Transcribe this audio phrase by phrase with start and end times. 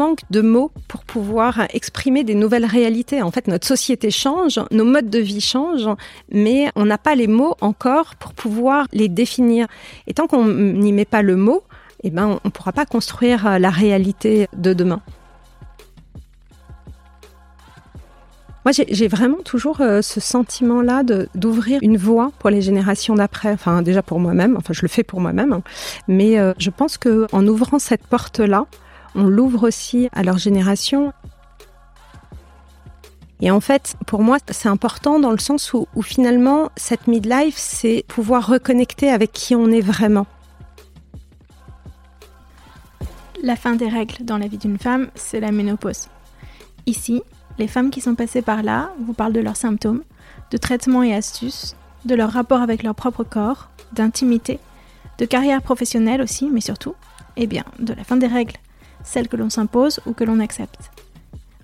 [0.00, 3.20] Manque de mots pour pouvoir exprimer des nouvelles réalités.
[3.20, 5.94] En fait, notre société change, nos modes de vie changent,
[6.30, 9.66] mais on n'a pas les mots encore pour pouvoir les définir.
[10.06, 11.64] Et tant qu'on n'y met pas le mot,
[12.02, 15.02] eh ben, on ne pourra pas construire la réalité de demain.
[18.64, 21.02] Moi, j'ai vraiment toujours euh, ce sentiment-là
[21.34, 23.52] d'ouvrir une voie pour les générations d'après.
[23.52, 24.56] Enfin, déjà pour moi-même.
[24.58, 25.52] Enfin, je le fais pour moi-même.
[25.52, 25.62] Hein.
[26.08, 28.66] Mais euh, je pense que en ouvrant cette porte-là,
[29.14, 31.12] on l'ouvre aussi à leur génération.
[33.40, 38.04] Et en fait, pour moi, c'est important dans le sens où, finalement, cette midlife, c'est
[38.06, 40.26] pouvoir reconnecter avec qui on est vraiment.
[43.42, 46.08] La fin des règles dans la vie d'une femme, c'est la ménopause.
[46.84, 47.22] Ici,
[47.58, 50.02] les femmes qui sont passées par là vous parlent de leurs symptômes,
[50.50, 54.58] de traitements et astuces, de leur rapport avec leur propre corps, d'intimité,
[55.18, 56.94] de carrière professionnelle aussi, mais surtout,
[57.36, 58.56] eh bien, de la fin des règles,
[59.10, 60.90] celles que l'on s'impose ou que l'on accepte.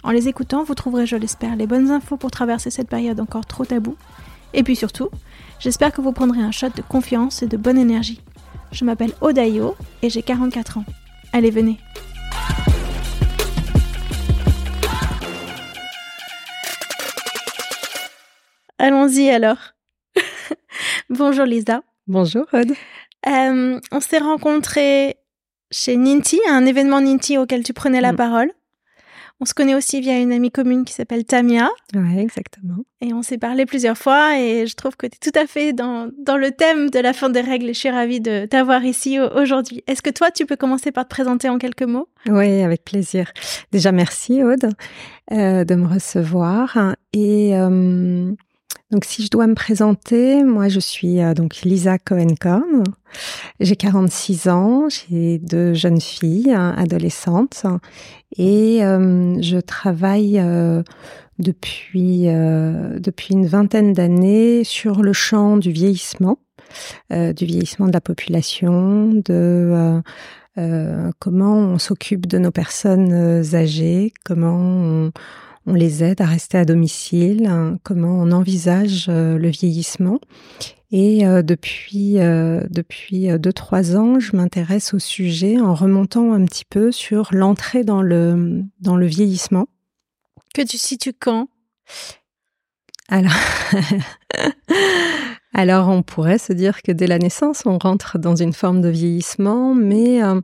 [0.02, 3.46] En les écoutant, vous trouverez, je l'espère, les bonnes infos pour traverser cette période encore
[3.46, 3.96] trop taboue.
[4.52, 5.10] Et puis surtout,
[5.60, 8.20] j'espère que vous prendrez un shot de confiance et de bonne énergie.
[8.72, 10.84] Je m'appelle Odayo et j'ai 44 ans.
[11.32, 11.78] Allez, venez.
[18.78, 19.58] Allons-y alors.
[21.10, 21.82] Bonjour Lisa.
[22.08, 22.72] Bonjour Aude.
[23.26, 25.16] Euh, on s'est rencontrés
[25.70, 28.16] chez Ninti, un événement Ninti auquel tu prenais la mm.
[28.16, 28.52] parole.
[29.38, 31.68] On se connaît aussi via une amie commune qui s'appelle Tamia.
[31.94, 32.76] Oui, exactement.
[33.02, 35.74] Et on s'est parlé plusieurs fois et je trouve que tu es tout à fait
[35.74, 38.82] dans, dans le thème de la fin des règles et je suis ravie de t'avoir
[38.86, 39.84] ici aujourd'hui.
[39.86, 42.08] Est-ce que toi, tu peux commencer par te présenter en quelques mots?
[42.28, 43.30] Oui, avec plaisir.
[43.72, 44.70] Déjà, merci Aude
[45.32, 46.96] euh, de me recevoir.
[47.12, 48.32] Et euh,
[48.92, 52.84] donc, si je dois me présenter, moi, je suis euh, donc Lisa Cohen-Com.
[53.58, 57.64] J'ai 46 ans, j'ai deux jeunes filles, hein, adolescentes,
[58.36, 60.84] et euh, je travaille euh,
[61.40, 66.38] depuis depuis une vingtaine d'années sur le champ du vieillissement,
[67.10, 70.00] du vieillissement de la population, de
[71.18, 75.12] comment on s'occupe de nos personnes âgées, comment on
[75.66, 80.20] on les aide à rester à domicile, hein, comment on envisage euh, le vieillissement.
[80.92, 86.44] Et euh, depuis euh, depuis deux trois ans, je m'intéresse au sujet en remontant un
[86.44, 89.66] petit peu sur l'entrée dans le dans le vieillissement.
[90.54, 91.48] Que tu situes quand?
[93.08, 93.32] Alors
[95.58, 98.90] Alors on pourrait se dire que dès la naissance, on rentre dans une forme de
[98.90, 100.42] vieillissement, mais euh,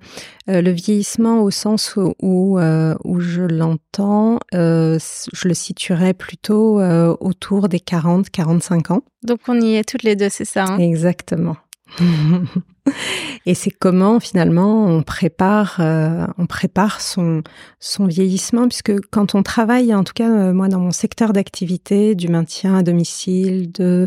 [0.49, 6.81] euh, le vieillissement au sens où, euh, où, je l'entends, je le situerais plutôt
[7.21, 9.03] autour des 40-45 ans.
[9.23, 10.79] Donc on y est toutes les deux, c'est ça hein?
[10.79, 11.59] Exactement.
[13.47, 17.43] Et c'est comment finalement on prépare, euh, on prépare son
[17.81, 22.15] son vieillissement, puisque quand on travaille, en tout cas euh, moi dans mon secteur d'activité,
[22.15, 24.07] du maintien à domicile, de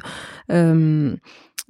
[0.51, 1.15] euh,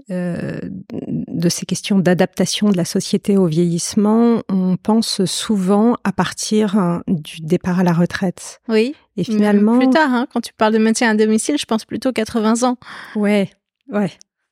[0.09, 7.37] de ces questions d'adaptation de la société au vieillissement, on pense souvent à partir du
[7.41, 8.59] départ à la retraite.
[8.67, 8.93] Oui.
[9.17, 12.11] Et finalement, plus tard, hein, quand tu parles de maintien à domicile, je pense plutôt
[12.11, 12.77] 80 ans.
[13.15, 13.49] Ouais,
[13.89, 14.11] ouais.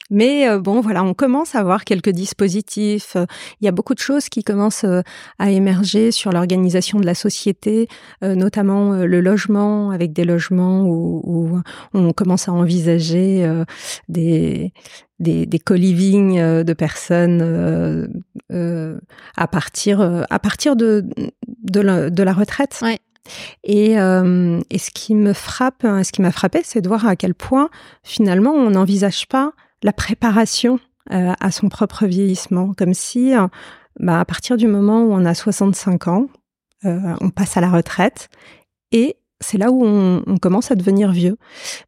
[0.09, 3.15] Mais euh, bon, voilà, on commence à voir quelques dispositifs.
[3.61, 5.01] Il y a beaucoup de choses qui commencent euh,
[5.39, 7.87] à émerger sur l'organisation de la société,
[8.23, 11.59] euh, notamment le logement, avec des logements où,
[11.93, 13.49] on commence à envisager
[14.09, 14.73] des,
[15.19, 18.09] des, des co-living de personnes
[19.37, 21.05] à partir à partir de
[21.63, 22.79] de la, de la retraite.
[22.81, 22.99] Ouais.
[23.63, 27.33] Et, et, ce qui me frappe, ce qui m'a frappé, c'est de voir à quel
[27.33, 27.69] point
[28.03, 29.53] finalement on n'envisage pas
[29.83, 30.79] la préparation
[31.11, 33.47] euh, à son propre vieillissement, comme si, euh,
[33.99, 36.27] bah, à partir du moment où on a 65 ans,
[36.85, 38.29] euh, on passe à la retraite
[38.91, 41.37] et c'est là où on, commence à devenir vieux.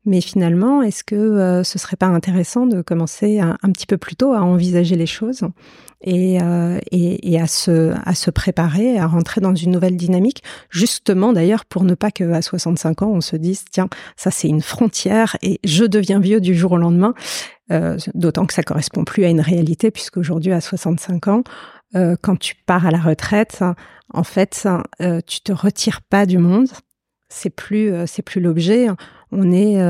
[0.06, 4.34] Mais finalement, est-ce que ce serait pas intéressant de commencer un, petit peu plus tôt
[4.34, 5.42] à envisager les choses
[6.02, 6.38] et,
[6.92, 11.84] et, à, se, à se préparer, à rentrer dans une nouvelle dynamique, justement d'ailleurs pour
[11.84, 15.84] ne pas qu'à 65 ans, on se dise, tiens, ça c'est une frontière et je
[15.84, 17.13] deviens vieux du jour au lendemain.
[17.72, 21.44] Euh, d'autant que ça correspond plus à une réalité, puisqu'aujourd'hui, à 65 ans,
[21.96, 23.63] euh, quand tu pars à la retraite,
[24.13, 24.68] en fait,
[25.02, 26.68] euh, tu te retires pas du monde.
[27.30, 28.88] C'est plus, c'est plus l'objet.
[29.31, 29.81] On est,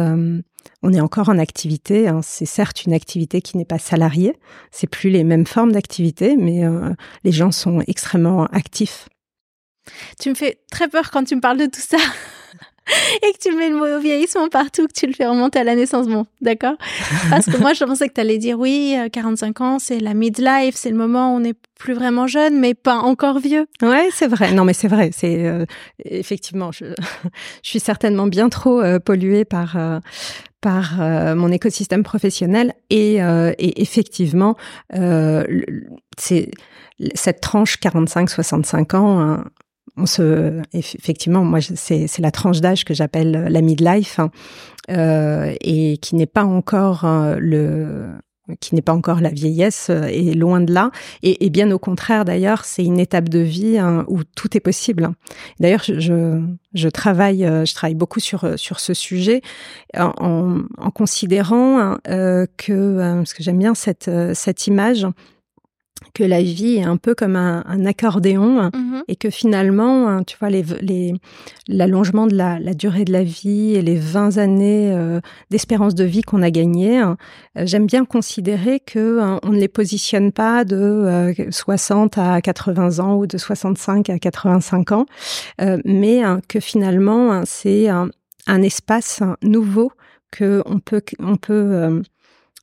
[0.82, 2.08] on est encore en activité.
[2.08, 2.22] Hein.
[2.24, 4.38] C'est certes une activité qui n'est pas salariée.
[4.72, 6.64] C'est plus les mêmes formes d'activité, mais
[7.24, 9.10] les gens sont extrêmement actifs.
[10.20, 11.98] Tu me fais très peur quand tu me parles de tout ça.
[13.24, 15.76] et que tu mets le mot vieillissement partout, que tu le fais remonter à la
[15.76, 16.08] naissance.
[16.08, 16.76] Bon, d'accord
[17.30, 20.14] Parce que moi, je pensais que tu allais dire oui, 45 euh, ans, c'est la
[20.14, 23.68] midlife, c'est le moment où on n'est plus vraiment jeune, mais pas encore vieux.
[23.82, 24.52] Ouais, c'est vrai.
[24.54, 25.10] Non, mais c'est vrai.
[25.14, 25.66] C'est euh,
[26.04, 26.86] effectivement, je,
[27.64, 29.78] suis certainement bien trop euh, polluée par
[30.62, 30.96] par
[31.36, 34.56] mon écosystème professionnel et, et effectivement,
[36.18, 36.50] c'est
[37.14, 39.20] cette tranche 45-65 ans.
[39.20, 39.46] Hein,
[39.97, 44.30] on se, effectivement, moi, c'est, la tranche d'âge que j'appelle la midlife hein,
[44.89, 48.07] euh, et qui n'est pas encore euh, le
[48.59, 50.92] qui n'est pas encore la vieillesse euh, et loin de là.
[51.24, 55.09] Et, bien au contraire d'ailleurs c'est une étape de vie hein, où tout est possible
[55.59, 56.44] d'ailleurs je,
[56.75, 59.42] je, travaille je travaille beaucoup sur sur ce sujet
[59.97, 62.00] en, en considérant hein,
[62.57, 65.07] que parce que j'aime bien cette cette image
[66.13, 70.36] que la vie est un peu comme un, accordéon mmh et que finalement, hein, tu
[70.39, 70.50] vois,
[71.68, 75.19] l'allongement de la, durée de la vie et les 20 années euh,
[75.51, 77.18] d'espérance de vie qu'on a gagnées, hein,
[77.57, 82.42] euh, j'aime bien considérer que hein, on ne les positionne pas de 60 euh, à
[82.42, 85.06] 80 ans ou de 65 à 85 ans,
[85.83, 88.09] mais que finalement, c'est un,
[88.47, 89.92] espace nouveau
[90.31, 92.01] que on peut, on peut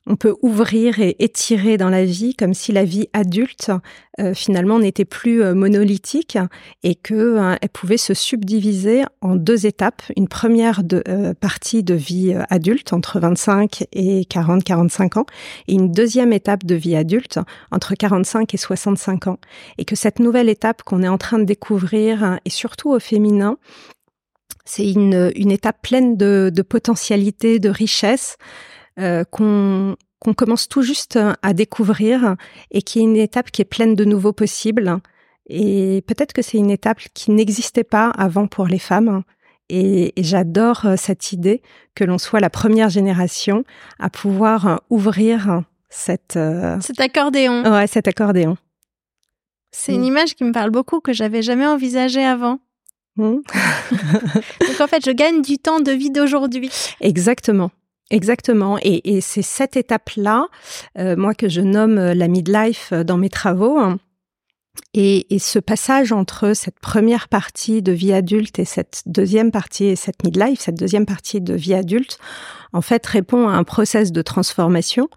[0.05, 3.71] on peut ouvrir et étirer dans la vie comme si la vie adulte
[4.19, 6.37] euh, finalement n'était plus euh, monolithique
[6.83, 10.01] et que euh, elle pouvait se subdiviser en deux étapes.
[10.17, 15.25] Une première de, partie de vie adulte entre 25 et 40 45 ans
[15.67, 17.39] et une deuxième étape de vie adulte
[17.71, 19.37] entre 45 et 65 ans
[19.77, 23.57] et que cette nouvelle étape qu'on est en train de découvrir et surtout au féminin
[24.65, 28.37] c'est une, une étape pleine de, de potentialités, de richesses,
[28.99, 29.95] euh, qu'on
[30.35, 32.35] commence tout juste à découvrir
[32.71, 34.99] et qui est une étape qui est pleine de nouveaux possibles.
[35.47, 39.23] Et peut-être que c'est une étape qui n'existait pas avant pour les femmes.
[39.69, 41.61] Et, j'adore euh, cette idée
[41.95, 43.63] que l'on soit la première génération
[43.99, 46.39] à pouvoir euh, ouvrir cette...
[46.81, 47.63] Cet accordéon.
[47.71, 48.57] Ouais, cet accordéon.
[49.71, 50.05] C'est une mm.
[50.05, 52.59] image qui me parle beaucoup, que j'avais jamais envisagée avant.
[53.17, 53.37] Mm.
[54.61, 56.69] Donc en fait, je gagne du temps de vie d'aujourd'hui.
[57.01, 57.71] Exactement.
[58.09, 58.77] Exactement.
[58.81, 60.47] Et, c'est cette étape-là,
[60.97, 63.79] euh, moi que je nomme euh, la midlife euh, dans mes travaux.
[63.79, 63.97] Hein.
[64.93, 69.85] et, et, ce passage entre cette première partie de vie adulte et cette deuxième partie,
[69.85, 72.19] et cette midlife, cette deuxième partie de vie adulte,
[72.73, 75.07] en fait répond à un process de transformation,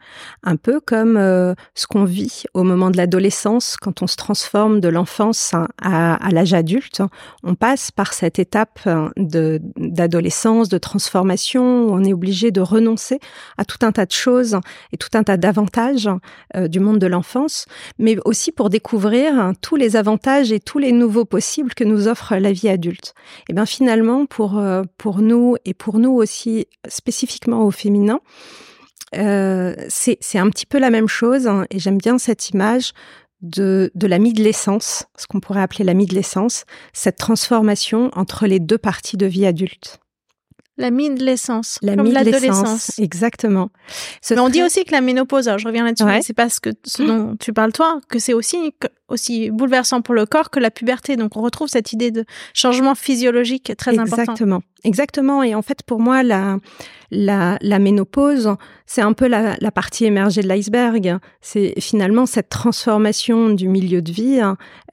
[0.43, 4.81] un peu comme euh, ce qu'on vit au moment de l'adolescence, quand on se transforme
[4.81, 7.03] de l'enfance à, l'âge adulte.
[7.43, 13.19] On passe par cette étape hein, d'adolescence, de transformation, où on est obligé de renoncer
[13.57, 14.59] à tout un tas de choses
[14.93, 16.11] et tout un tas d'avantages
[16.55, 17.67] euh, du monde de l'enfance,
[17.99, 22.09] mais aussi pour découvrir hein, tous les avantages et tous les nouveaux possibles que nous
[22.09, 23.15] offre la vie adulte.
[23.49, 28.21] Et bien finalement, pour euh, pour nous et pour nous aussi spécifiquement au féminin.
[29.15, 32.93] Euh, c'est un petit peu la même chose hein, et j'aime bien cette image
[33.41, 38.79] de, de la midlessence, ce qu'on pourrait appeler la midlessence, cette transformation entre les deux
[38.79, 40.01] parties de vie adulte.
[40.79, 41.79] La mi-l'essence.
[41.81, 42.99] La comme mi-l'adolescence.
[42.99, 43.71] Exactement.
[44.31, 47.37] Mais on dit aussi que la ménopause, je reviens là-dessus, c'est parce que ce dont
[47.37, 48.75] tu parles toi, que c'est aussi
[49.09, 51.17] aussi bouleversant pour le corps que la puberté.
[51.17, 54.23] Donc on retrouve cette idée de changement physiologique très important.
[54.23, 54.63] Exactement.
[54.85, 55.43] Exactement.
[55.43, 56.59] Et en fait, pour moi, la,
[57.11, 61.19] la, la ménopause, c'est un peu la, la partie émergée de l'iceberg.
[61.41, 64.41] C'est finalement cette transformation du milieu de vie.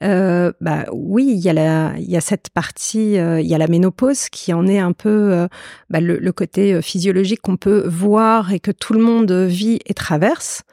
[0.02, 3.54] Euh, bah oui, il y a la, il y a cette partie, euh, il y
[3.54, 5.48] a la ménopause qui en est un peu euh,
[5.90, 9.94] bah, le, le, côté physiologique qu'on peut voir et que tout le monde vit et
[9.94, 10.64] traverse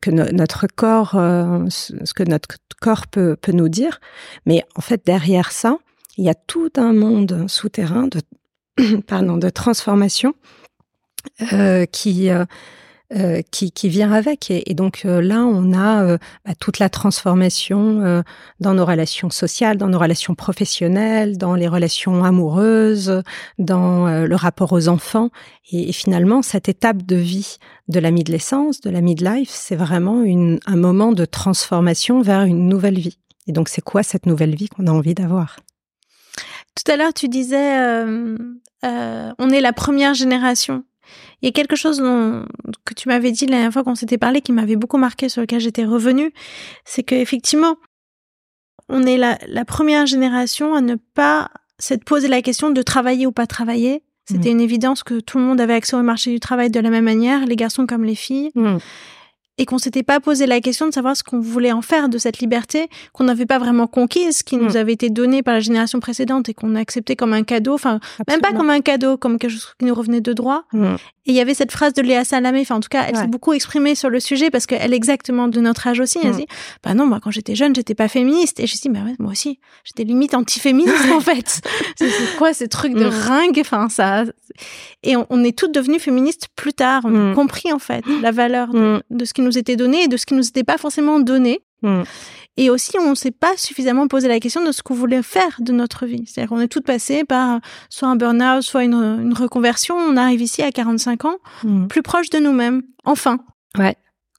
[0.00, 4.00] que notre corps, ce que notre corps peut, nous dire.
[4.44, 5.78] Mais en fait, derrière ça,
[6.16, 8.20] il y a tout un monde souterrain de,
[9.06, 10.34] pardon, de transformation
[11.52, 12.30] euh, qui,
[13.14, 14.50] euh, euh, qui, qui vient avec.
[14.50, 18.22] Et, donc là, on a bah, toute la transformation
[18.60, 23.22] dans nos relations sociales, dans nos relations professionnelles, dans les relations amoureuses,
[23.58, 25.30] dans le rapport aux enfants.
[25.72, 27.56] Et, finalement, cette étape de vie
[27.88, 32.68] de la midlessence, de la midlife, c'est vraiment une, un moment de transformation vers une
[32.68, 33.18] nouvelle vie.
[33.46, 35.56] Et donc, c'est quoi cette nouvelle vie qu'on a envie d'avoir?
[36.74, 38.36] Tout à l'heure, tu disais, euh,
[38.84, 40.84] euh, on est la première génération
[41.42, 42.46] il y a quelque chose dont,
[42.84, 45.40] que tu m'avais dit la dernière fois qu'on s'était parlé qui m'avait beaucoup marqué, sur
[45.40, 46.32] lequel j'étais revenue,
[46.84, 47.76] c'est qu'effectivement,
[48.88, 53.26] on est la, la, première génération à ne pas s'être posé la question de travailler
[53.26, 54.02] ou pas travailler.
[54.28, 54.52] C'était mmh.
[54.52, 57.04] une évidence que tout le monde avait accès au marché du travail de la même
[57.04, 58.50] manière, les garçons comme les filles.
[58.54, 58.78] Mmh
[59.58, 62.18] et qu'on s'était pas posé la question de savoir ce qu'on voulait en faire de
[62.18, 64.76] cette liberté qu'on n'avait pas vraiment conquise, qui nous mm.
[64.76, 68.00] avait été donnée par la génération précédente et qu'on a accepté comme un cadeau, enfin
[68.28, 70.64] même pas comme un cadeau, comme quelque chose qui nous revenait de droit.
[70.72, 70.96] Mm.
[71.28, 73.26] Et il y avait cette phrase de Léa Salamé, enfin en tout cas, elle s'est
[73.26, 76.18] beaucoup exprimée sur le sujet parce qu'elle est exactement de notre âge aussi.
[76.22, 76.36] Elle mm.
[76.36, 76.46] dit,
[76.84, 78.60] bah non, moi quand j'étais jeune, j'étais pas féministe.
[78.60, 81.62] Et je dis, bah ouais, moi aussi, j'étais limite anti-féministe en fait.
[81.96, 83.58] c'est quoi ces trucs de ringue?
[83.60, 84.24] Enfin ça.
[85.02, 87.02] Et on, est toutes devenues féministes plus tard.
[87.04, 90.08] On a compris en fait la valeur de, de ce qui nous était donné et
[90.08, 91.60] de ce qui nous était pas forcément donné.
[91.82, 92.02] Hmm.
[92.58, 95.56] Et aussi, on ne s'est pas suffisamment posé la question de ce qu'on voulait faire
[95.60, 96.24] de notre vie.
[96.26, 97.60] C'est-à-dire qu'on est toutes passées par
[97.90, 99.94] soit un burn-out, soit une, une, reconversion.
[99.94, 101.86] On arrive ici à 45 ans, hmm.
[101.86, 102.82] plus proche de nous-mêmes.
[103.04, 103.38] Enfin.
[103.78, 103.96] Ouais.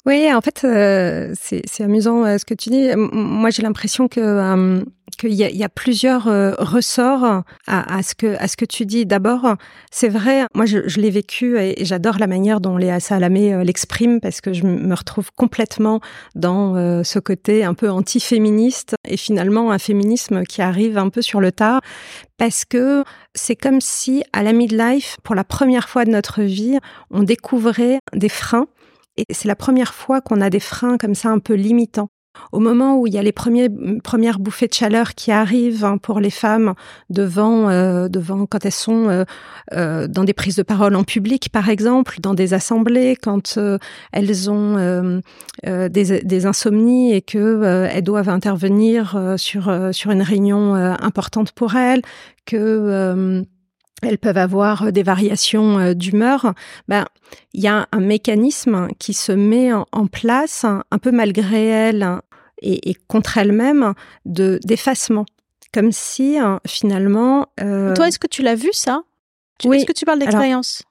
[0.07, 2.87] Oui, en fait, euh, c'est amusant euh, ce que tu dis.
[2.95, 4.81] Moi, j'ai l'impression que euh,
[5.17, 6.25] qu'il y, y, a plusieurs
[6.59, 7.43] ressorts à,
[7.97, 9.05] à, ce que à ce que tu dis.
[9.05, 9.55] D'abord,
[9.91, 10.45] c'est vrai.
[10.55, 14.53] Moi, je, je l'ai vécu et, j'adore la manière dont Léa Salamé l'exprime parce que
[14.53, 15.99] je me retrouve complètement
[16.35, 21.41] dans ce côté un peu anti-féministe et finalement un féminisme qui arrive un peu sur
[21.41, 21.81] le tard
[22.37, 26.77] parce que c'est comme si à la midlife, pour la première fois de notre vie,
[27.11, 28.67] on découvrait des freins
[29.17, 32.09] et c'est la première fois qu'on a des freins comme ça un peu limitants.
[32.51, 36.19] Au moment où il y a les premières bouffées de chaleur qui arrivent hein, pour
[36.19, 36.73] les femmes
[37.09, 39.23] devant, euh, devant quand elles sont euh,
[39.73, 43.59] euh, dans des prises de parole en public, par exemple, dans des assemblées, quand
[44.11, 45.21] elles ont
[45.63, 52.01] des, des, insomnies et que elles doivent intervenir sur sur une réunion importante pour elles,
[52.45, 53.43] que
[54.01, 56.53] elles peuvent avoir euh, des variations euh, d'humeur,
[56.87, 57.05] ben
[57.53, 62.07] il y a un mécanisme qui se met en place un peu malgré elles
[62.61, 63.93] et, contre elles-mêmes
[64.25, 65.25] de d'effacement,
[65.73, 67.47] comme si finalement.
[67.59, 67.93] Euh...
[67.95, 69.01] Toi, est-ce que tu l'as vu ça?
[69.65, 69.77] Oui.
[69.77, 70.83] Est-ce que tu parles d'expérience?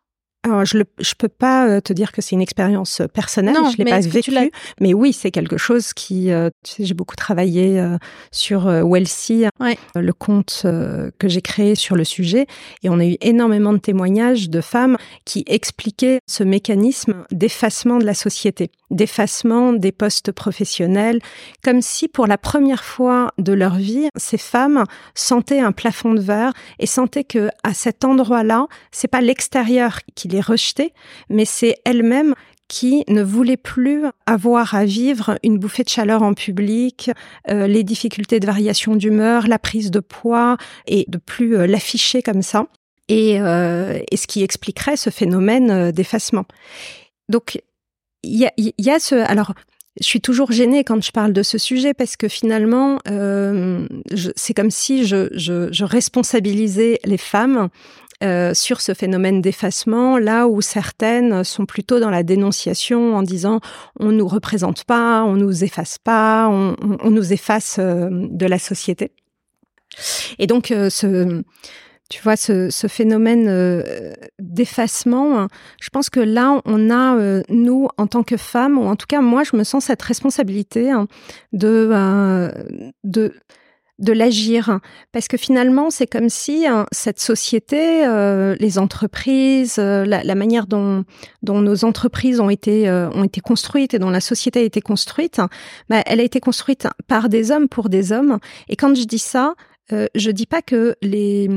[0.46, 0.84] Alors, je ne
[1.18, 4.32] peux pas euh, te dire que c'est une expérience euh, personnelle, je l'ai pas vécu,
[4.80, 7.82] mais oui, c'est quelque chose qui, euh, tu sais, j'ai beaucoup travaillé
[8.30, 9.46] sur Wellsy,
[9.94, 12.46] le compte que j'ai créé sur le sujet,
[12.82, 18.04] et on a eu énormément de témoignages de femmes qui expliquaient ce mécanisme d'effacement de
[18.04, 21.20] la société, d'effacement des postes professionnels,
[21.64, 24.84] comme si pour la première fois de leur vie, ces femmes
[25.14, 30.28] sentaient un plafond de verre et sentaient que à cet endroit-là, c'est pas l'extérieur qui
[30.28, 30.92] les rejetait,
[31.28, 32.34] mais c'est elles-mêmes
[32.68, 37.10] qui ne voulaient plus avoir à vivre une bouffée de chaleur en public,
[37.48, 42.22] euh, les difficultés de variation d'humeur, la prise de poids, et de plus euh, l'afficher
[42.22, 42.66] comme ça.
[43.08, 46.44] Et, euh, et, ce qui expliquerait ce phénomène d'effacement.
[47.28, 47.60] Donc,
[48.24, 49.14] il y a, ce...
[49.14, 49.52] Alors,
[50.00, 52.98] je suis toujours gênée quand je parle de ce sujet parce que finalement,
[54.34, 57.68] c'est comme si je, responsabilisais les femmes
[58.24, 63.60] euh, sur ce phénomène d'effacement, là où certaines sont plutôt dans la dénonciation en disant
[64.00, 68.58] on nous représente pas, on nous efface pas, on, on, nous efface euh, de la
[68.58, 69.12] société.
[70.38, 71.42] Et donc euh, ce
[72.08, 75.48] tu vois, ce, ce phénomène euh, d'effacement,
[75.80, 79.20] je pense que là, on a, nous, en tant que femmes, ou en tout cas,
[79.20, 81.08] moi, je me sens cette responsabilité hein,
[81.52, 81.90] de,
[83.02, 83.34] de
[83.98, 84.80] de l'agir
[85.12, 90.66] parce que finalement c'est comme si hein, cette société euh, les entreprises euh, la, manière
[90.66, 91.04] dont
[91.42, 94.82] dont nos entreprises ont été euh, ont été construites et dont la société a été
[94.82, 95.40] construite
[95.88, 98.38] bah, elle a été construite par des hommes pour des hommes.
[98.68, 99.54] Et quand je dis ça
[99.90, 101.48] je dis pas que les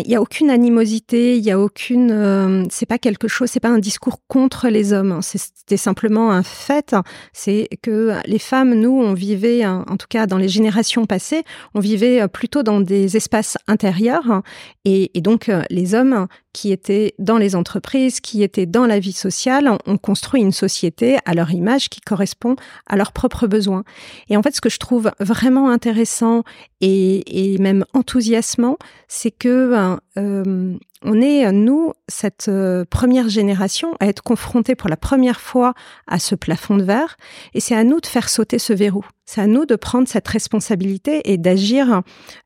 [0.00, 3.60] il y a aucune animosité, il y a aucune, euh, c'est pas quelque chose, c'est
[3.60, 5.20] pas un discours contre les hommes.
[5.22, 6.94] C'était simplement un fait.
[7.32, 11.44] C'est que les femmes, nous, on vivait, en tout cas dans les générations passées,
[11.74, 14.42] on vivait plutôt dans des espaces intérieurs,
[14.84, 18.98] et, et donc euh, les hommes qui étaient dans les entreprises, qui étaient dans la
[18.98, 22.56] vie sociale, ont construit une société à leur image qui correspond
[22.86, 23.84] à leurs propres besoins.
[24.28, 26.42] Et en fait, ce que je trouve vraiment intéressant
[26.80, 28.76] et, et même enthousiasmant,
[29.08, 34.96] c'est que euh, on est, nous, cette euh, première génération, à être confrontés pour la
[34.96, 35.74] première fois
[36.06, 37.16] à ce plafond de verre,
[37.54, 39.04] et c'est à nous de faire sauter ce verrou.
[39.24, 42.02] C'est à nous de prendre cette responsabilité et d'agir.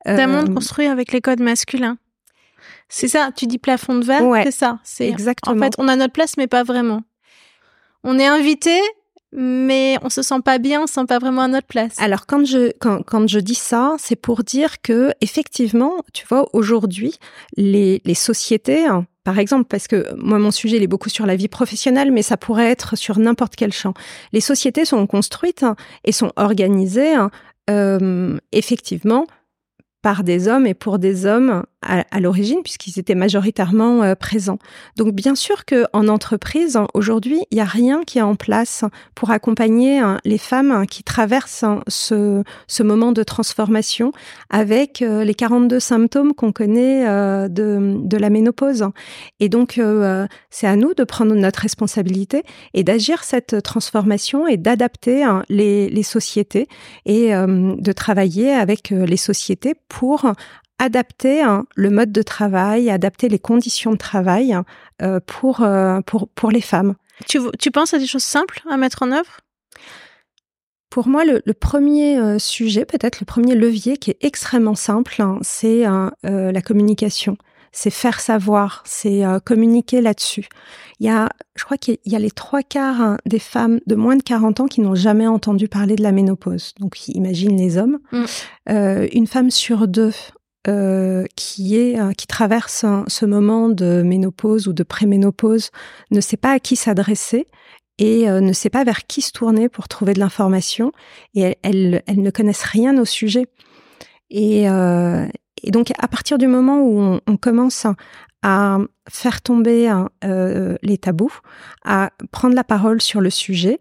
[0.07, 1.99] Euh, D'un monde construit avec les codes masculins.
[2.89, 4.79] C'est ça, tu dis plafond de verre, c'est ça.
[4.85, 5.57] C'est exactement.
[5.57, 7.03] En fait, on a notre place, mais pas vraiment.
[8.05, 8.79] On est invité,
[9.33, 11.95] mais on se sent pas bien, on se sent pas vraiment à notre place.
[11.99, 16.49] Alors quand je quand, quand je dis ça, c'est pour dire que effectivement, tu vois,
[16.53, 17.15] aujourd'hui,
[17.57, 21.27] les, les sociétés, hein, par exemple, parce que moi mon sujet il est beaucoup sur
[21.27, 23.95] la vie professionnelle, mais ça pourrait être sur n'importe quel champ.
[24.33, 27.31] Les sociétés sont construites hein, et sont organisées hein,
[27.69, 29.27] euh, effectivement
[30.01, 34.59] par des hommes et pour des hommes à, l'origine, puisqu'ils étaient majoritairement euh, présents.
[34.97, 38.85] Donc bien sûr que en entreprise, aujourd'hui, il n'y a rien qui est en place
[39.15, 44.13] pour accompagner hein, les femmes hein, qui traversent hein, ce, ce moment de transformation
[44.51, 48.85] avec euh, les 42 symptômes qu'on connaît euh, de, de la ménopause.
[49.41, 49.81] Et donc,
[50.51, 52.43] c'est à nous de prendre notre responsabilité
[52.75, 56.69] et d'agir cette transformation et d'adapter les, les sociétés
[57.05, 60.33] et de travailler avec les sociétés pour
[60.79, 64.57] adapter hein, le mode de travail, adapter les conditions de travail
[65.03, 66.95] euh, pour, euh, pour, pour les femmes.
[67.29, 69.41] Tu, tu penses à des choses simples à mettre en œuvre?
[70.91, 75.39] Pour moi, le, premier euh, sujet, peut-être le premier levier qui est extrêmement simple, hein,
[75.43, 75.85] c'est
[76.23, 77.37] la communication.
[77.73, 80.49] C'est faire savoir, c'est communiquer là-dessus.
[80.99, 83.95] Il y a, je crois qu'il y a les trois quarts hein, des femmes de
[83.95, 86.73] moins de 40 ans qui n'ont jamais entendu parler de la ménopause.
[86.81, 87.99] Donc, imagine les hommes.
[88.13, 88.25] Mm.
[89.13, 90.13] une femme sur deux
[90.69, 95.71] euh, qui est euh, qui traverse ce moment de ménopause ou de préménopause
[96.11, 97.47] ne sait pas à qui s'adresser
[97.99, 100.91] et euh, ne sait pas vers qui se tourner pour trouver de l'information
[101.35, 103.47] et elles, ne connaissent rien au sujet.
[104.29, 107.87] Et, et, donc à partir du moment où on commence
[108.43, 109.93] à faire tomber
[110.83, 111.39] les tabous,
[111.85, 113.79] à prendre la parole sur le sujet,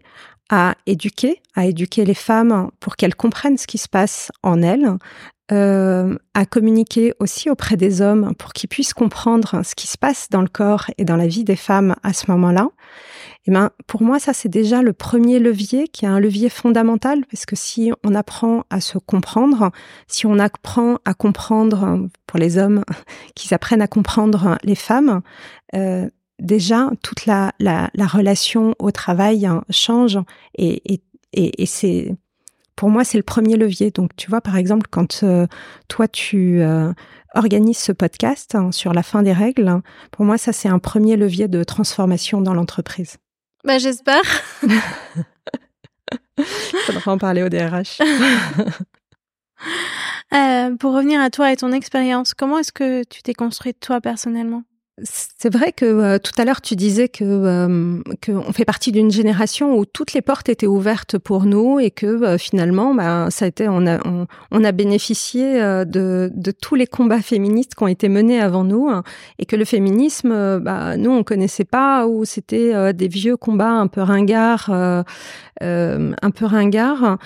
[0.50, 4.88] à éduquer, à éduquer les femmes pour qu'elles comprennent ce qui se passe en elles,
[5.52, 10.28] euh, à communiquer aussi auprès des hommes pour qu'ils puissent comprendre ce qui se passe
[10.28, 12.68] dans le corps et dans la vie des femmes à ce moment-là.
[13.46, 17.24] Eh ben, pour moi, ça c'est déjà le premier levier qui est un levier fondamental
[17.30, 19.70] parce que si on apprend à se comprendre,
[20.08, 22.82] si on apprend à comprendre pour les hommes,
[23.36, 25.22] qu'ils apprennent à comprendre les femmes,
[25.76, 30.18] euh, déjà toute la, la, la, relation au travail hein, change
[30.58, 32.16] et, et, et c'est
[32.76, 33.90] pour moi, c'est le premier levier.
[33.90, 35.46] Donc, tu vois, par exemple, quand euh,
[35.88, 36.92] toi, tu euh,
[37.34, 39.80] organises ce podcast hein, sur la fin des règles,
[40.12, 43.16] pour moi, ça, c'est un premier levier de transformation dans l'entreprise.
[43.64, 44.22] Bah, j'espère.
[46.86, 47.98] Faudra en parler au DRH.
[50.34, 54.00] Euh, pour revenir à toi et ton expérience, comment est-ce que tu t'es construite toi
[54.00, 54.64] personnellement?
[55.02, 59.10] C'est vrai que euh, tout à l'heure tu disais que euh, qu'on fait partie d'une
[59.10, 63.44] génération où toutes les portes étaient ouvertes pour nous et que euh, finalement bah, ça
[63.44, 63.98] a été on a
[64.50, 68.88] on, a bénéficié de, de tous les combats féministes qui ont été menés avant nous
[68.88, 69.02] hein,
[69.38, 73.88] et que le féminisme bah, nous on connaissait pas ou c'était des vieux combats un
[73.88, 74.70] peu ringards
[75.60, 77.18] un peu ringards.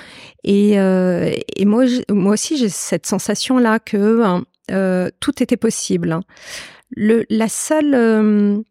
[0.45, 4.43] Et, et moi moi aussi j'ai cette sensation là que
[5.21, 6.21] tout était possible
[6.91, 8.63] le, la seule euh,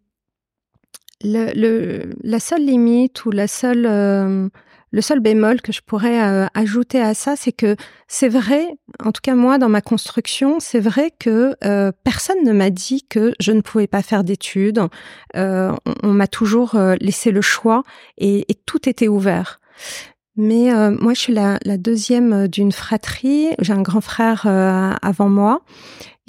[1.22, 4.50] le, la seule limite ou la seule euh,
[4.92, 7.76] le seul bémol que je pourrais euh, ajouter à ça, c'est que
[8.08, 8.68] c'est vrai,
[9.04, 11.54] en tout cas moi dans ma construction, c'est vrai que
[12.04, 14.82] personne ne m'a dit que je ne pouvais pas faire d'études.
[15.36, 17.84] on, m'a toujours laissé le choix
[18.18, 19.60] et, tout était ouvert.
[20.36, 23.50] Mais moi, je suis la deuxième d'une fratrie.
[23.60, 25.62] J'ai un grand frère avant moi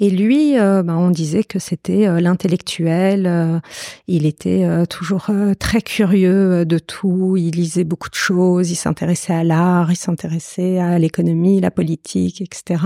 [0.03, 3.27] Et lui, euh, bah, on disait que c'était euh, l'intellectuel.
[3.27, 3.59] Euh,
[4.07, 5.27] il était toujours
[5.59, 7.37] très curieux de tout.
[7.37, 8.71] Il lisait beaucoup de choses.
[8.71, 12.83] Il s'intéressait à l'art, il s'intéressait à l'économie, la politique, etc.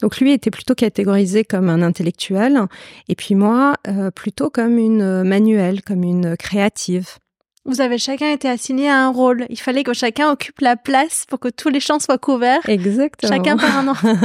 [0.00, 2.62] Donc lui était plutôt catégorisé comme un intellectuel.
[3.08, 3.74] Et puis moi,
[4.14, 7.18] plutôt comme une manuelle, comme une créative.
[7.66, 9.46] Vous avez chacun été assigné à un rôle.
[9.48, 12.68] Il fallait que chacun occupe la place pour que tous les champs soient couverts.
[12.68, 13.32] Exactement.
[13.32, 14.16] Chacun par un enfant.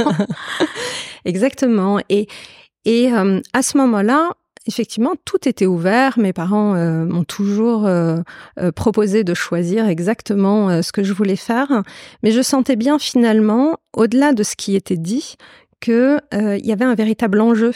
[1.24, 2.00] Exactement.
[2.10, 2.28] Et,
[2.84, 4.30] et euh, à ce moment-là,
[4.66, 6.18] effectivement, tout était ouvert.
[6.18, 8.18] Mes parents euh, m'ont toujours euh,
[8.76, 11.82] proposé de choisir exactement ce que je voulais faire.
[12.22, 15.36] Mais je sentais bien finalement, au-delà de ce qui était dit,
[15.80, 17.72] qu'il y avait un véritable enjeu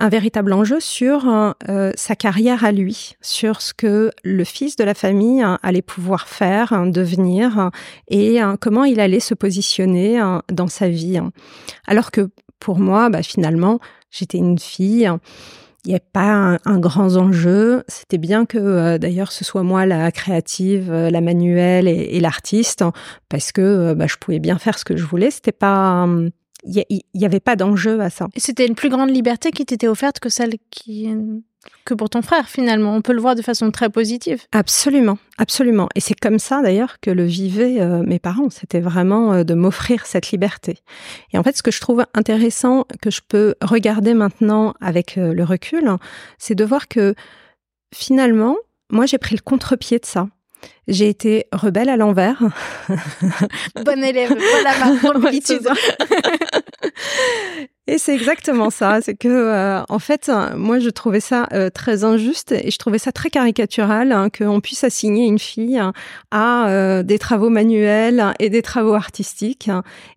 [0.00, 1.26] un véritable enjeu sur
[1.68, 5.82] euh, sa carrière à lui, sur ce que le fils de la famille hein, allait
[5.82, 7.70] pouvoir faire, hein, devenir, hein,
[8.08, 11.20] et comment il allait se positionner dans sa vie.
[11.86, 13.78] Alors que pour moi, bah, finalement,
[14.10, 15.10] j'étais une fille.
[15.84, 17.84] Il n'y avait pas un, grand enjeu.
[17.88, 22.84] C'était bien que euh, d'ailleurs ce soit moi la créative, euh, la manuelle et, l'artiste,
[23.30, 25.30] parce que bah, je pouvais bien faire ce que je voulais.
[25.30, 26.06] C'était pas
[26.64, 28.28] il n'y avait pas d'enjeu à ça.
[28.36, 31.08] C'était une plus grande liberté qui t'était offerte que celle qui
[31.84, 32.94] que pour ton frère finalement.
[32.94, 34.42] On peut le voir de façon très positive.
[34.52, 35.88] Absolument, absolument.
[35.94, 38.50] Et c'est comme ça d'ailleurs que le vivaient euh, mes parents.
[38.50, 40.78] C'était vraiment euh, de m'offrir cette liberté.
[41.32, 45.34] Et en fait, ce que je trouve intéressant, que je peux regarder maintenant avec euh,
[45.34, 45.96] le recul,
[46.38, 47.14] c'est de voir que
[47.94, 48.56] finalement,
[48.90, 50.28] moi j'ai pris le contre-pied de ça.
[50.88, 52.42] J'ai été rebelle à l'envers.
[53.84, 54.96] Bonne élève, voilà ma.
[57.86, 59.00] Et c'est exactement ça.
[59.02, 62.98] C'est que, euh, en fait, moi, je trouvais ça euh, très injuste et je trouvais
[62.98, 65.80] ça très caricatural hein, qu'on puisse assigner une fille
[66.30, 69.70] à euh, des travaux manuels et des travaux artistiques.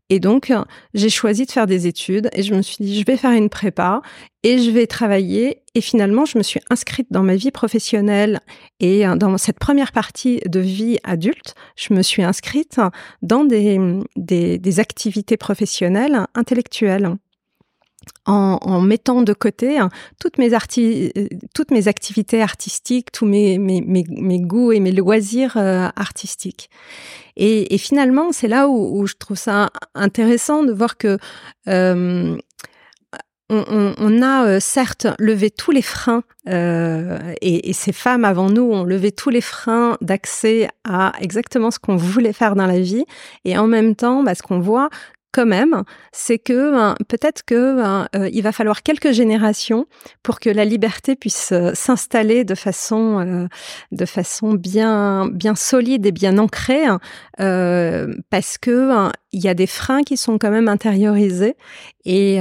[0.10, 0.54] Et donc,
[0.94, 3.50] j'ai choisi de faire des études et je me suis dit, je vais faire une
[3.50, 4.02] prépa
[4.44, 5.64] et je vais travailler.
[5.74, 8.42] Et finalement, je me suis inscrite dans ma vie professionnelle
[8.80, 12.80] et dans cette première partie de vie adulte, je me suis inscrite
[13.24, 13.80] dans des,
[14.16, 17.18] des, des activités professionnelles intellectuelles
[18.26, 19.90] en, mettant de côté hein,
[20.20, 20.52] toutes mes
[21.54, 23.58] toutes mes activités artistiques, tous mes,
[24.42, 26.70] goûts et mes loisirs euh, artistiques.
[27.36, 31.18] Et, finalement, c'est là où, je trouve ça intéressant de voir que
[31.68, 32.38] euh,
[33.50, 38.84] on, a euh, certes levé tous les freins, et, et, ces femmes avant nous ont
[38.84, 43.06] levé tous les freins d'accès à exactement ce qu'on voulait faire dans la vie,
[43.46, 44.90] et en même temps, bah, ce qu'on voit,
[45.34, 49.88] quand même, c'est que ben, peut-être que ben, euh, il va falloir quelques générations
[50.22, 53.48] pour que la liberté puisse euh, s'installer de façon euh,
[53.92, 57.00] de façon bien bien solide et bien ancrée, hein,
[58.30, 61.56] parce que il y a des freins qui sont quand même intériorisés
[62.06, 62.40] et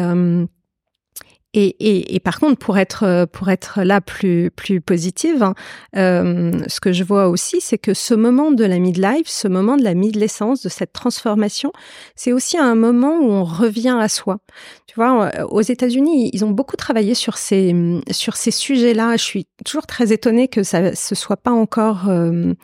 [1.55, 5.53] et, et, et, par contre, pour être pour être là plus plus positive,
[5.97, 9.77] euh, ce que je vois aussi, c'est que ce moment de la midlife, ce moment
[9.77, 11.71] de la midlessence, de cette transformation,
[12.17, 14.39] c'est aussi un moment où on revient à soi.
[14.87, 17.75] Tu vois, euh, aux États-Unis, ils ont beaucoup travaillé sur ces
[18.11, 19.19] sur ces sujets-là.
[19.19, 22.55] Je suis toujours très étonnée que ça se soit pas encore euh,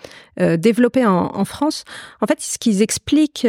[0.40, 1.84] euh développé en, en, France.
[2.22, 3.46] En fait, ce qu'ils expliquent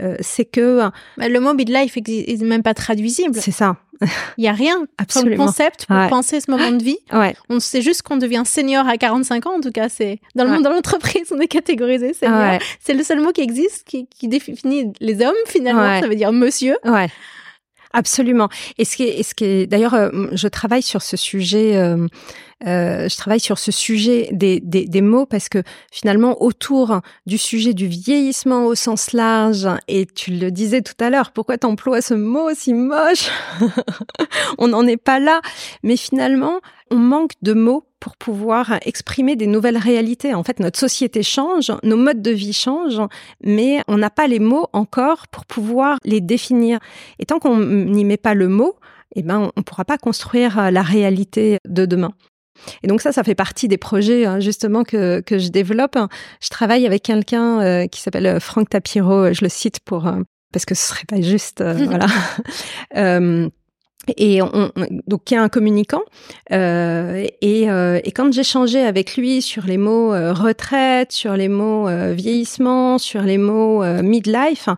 [0.00, 3.38] euh, euh, c'est que bah, le mot midlife est même pas traduisible.
[3.40, 3.76] C'est ça.
[4.36, 6.98] Il y a rien comme concept pour penser ce moment de vie.
[7.12, 7.36] Ouais.
[7.50, 9.56] On sait juste qu'on devient senior à 45 ans.
[9.56, 12.58] En tout cas, c'est dans le monde de l'entreprise, on est catégorisé senior.
[12.80, 16.00] C'est le seul mot qui existe qui, qui définit les hommes finalement.
[16.00, 16.76] Ça veut dire monsieur.
[16.84, 17.08] Ouais.
[17.92, 18.48] Absolument.
[18.78, 21.76] Et ce qui est, d'ailleurs, euh, je travaille sur ce sujet.
[21.76, 22.06] Euh,
[22.66, 27.38] euh, je travaille sur ce sujet des, des, des, mots parce que finalement autour du
[27.38, 32.00] sujet du vieillissement au sens large et tu le disais tout à l'heure pourquoi t'emploies
[32.00, 33.30] ce mot si moche
[34.58, 35.40] on n'en est pas là
[35.82, 40.34] mais finalement on manque de mots pour pouvoir exprimer des nouvelles réalités.
[40.34, 43.00] En fait, notre société change, nos modes de vie changent,
[43.42, 46.80] mais on n'a pas les mots encore pour pouvoir les définir.
[47.20, 48.74] Et tant qu'on n'y met pas le mot,
[49.14, 52.12] eh ben, on ne pourra pas construire la réalité de demain.
[52.82, 55.96] Et donc ça, ça fait partie des projets hein, justement que, que je développe.
[56.40, 60.20] Je travaille avec quelqu'un euh, qui s'appelle euh, Franck Tapiro, je le cite pour euh,
[60.52, 62.06] parce que ce serait pas juste, voilà
[64.16, 64.72] et on,
[65.06, 66.02] donc qui est un communicant
[66.50, 71.48] euh, et, euh, et, quand j'échangeais avec lui sur les mots euh, retraite, sur les
[71.48, 74.68] mots euh, vieillissement, sur les mots euh, midlife,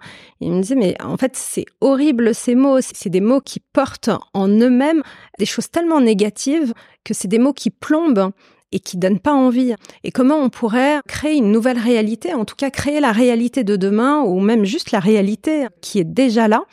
[0.40, 4.10] il me disait mais en fait c'est horrible ces mots, c'est des mots qui portent
[4.34, 5.02] en eux-mêmes
[5.38, 8.30] des choses tellement négatives que c'est des mots qui plombent
[8.72, 9.74] et qui donnent pas envie.
[10.02, 13.76] Et comment on pourrait créer une nouvelle réalité, en tout cas créer la réalité de
[13.76, 16.64] demain ou même juste la réalité qui est déjà là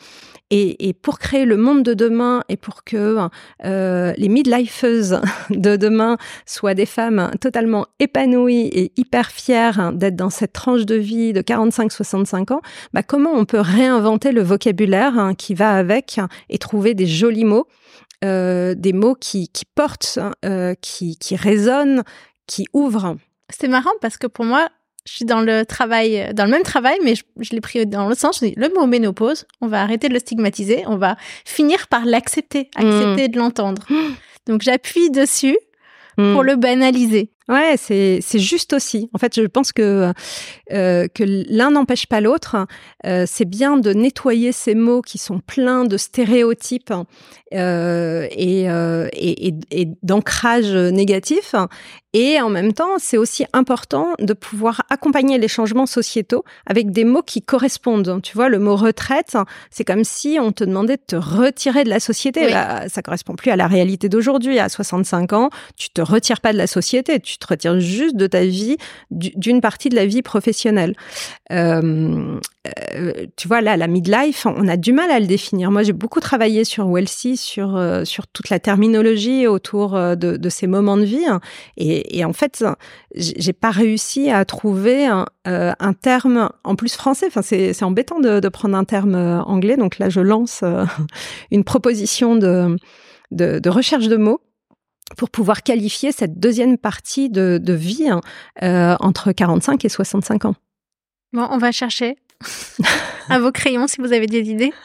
[0.54, 3.16] Et, pour créer le monde de demain et pour que
[3.64, 5.18] euh, les midlifeuses
[5.50, 10.94] de demain soient des femmes totalement épanouies et hyper fières d'être dans cette tranche de
[10.94, 12.60] vie de 45-65 ans,
[12.92, 17.66] bah comment on peut réinventer le vocabulaire qui va avec et trouver des jolis mots,
[18.22, 22.02] euh, des mots qui, qui portent, euh, qui, qui résonnent,
[22.46, 23.16] qui ouvrent?
[23.48, 24.68] C'est marrant parce que pour moi,
[25.04, 28.14] je suis dans le travail, dans le même travail, mais je, l'ai pris dans le
[28.14, 28.38] sens.
[28.40, 32.04] Je dis, le mot ménopause, on va arrêter de le stigmatiser, on va finir par
[32.04, 33.82] l'accepter, accepter de l'entendre.
[34.46, 35.56] Donc j'appuie dessus
[36.16, 37.30] pour le banaliser.
[37.48, 39.10] Ouais, c'est c'est juste aussi.
[39.12, 40.12] En fait, je pense que
[40.72, 42.56] euh, que l'un n'empêche pas l'autre.
[43.04, 46.92] Euh, c'est bien de nettoyer ces mots qui sont pleins de stéréotypes
[47.52, 51.54] euh, et, euh, et, et, et d'ancrage négatif.
[52.14, 57.04] Et en même temps, c'est aussi important de pouvoir accompagner les changements sociétaux avec des
[57.04, 58.20] mots qui correspondent.
[58.22, 59.36] Tu vois, le mot retraite,
[59.70, 62.50] c'est comme si on te demandait de te retirer de la société.
[62.50, 64.58] Là, ça correspond plus à la réalité d'aujourd'hui.
[64.58, 67.18] À 65 ans, tu te retires pas de la société.
[67.18, 68.76] Tu te retires juste de ta vie,
[69.10, 70.94] d'une partie de la vie professionnelle.
[71.50, 72.38] Euh,
[72.94, 75.70] euh, tu vois, là, la midlife, on a du mal à le définir.
[75.70, 80.48] Moi, j'ai beaucoup travaillé sur Welsi, sur, euh, sur toute la terminologie autour de, de,
[80.48, 81.24] ces moments de vie.
[81.76, 82.64] Et, et en fait,
[83.14, 87.26] j'ai pas réussi à trouver un, euh, un, terme en plus français.
[87.28, 89.76] Enfin, c'est embêtant de, de, prendre un terme anglais.
[89.76, 90.62] Donc là, je lance
[91.50, 92.76] une proposition de,
[93.30, 94.40] de, de recherche de mots
[95.16, 98.20] pour pouvoir qualifier cette deuxième partie de, de vie hein,
[98.62, 100.54] euh, entre 45 et 65 ans.
[101.32, 102.16] Bon, on va chercher
[103.28, 104.72] à vos crayons si vous avez des idées.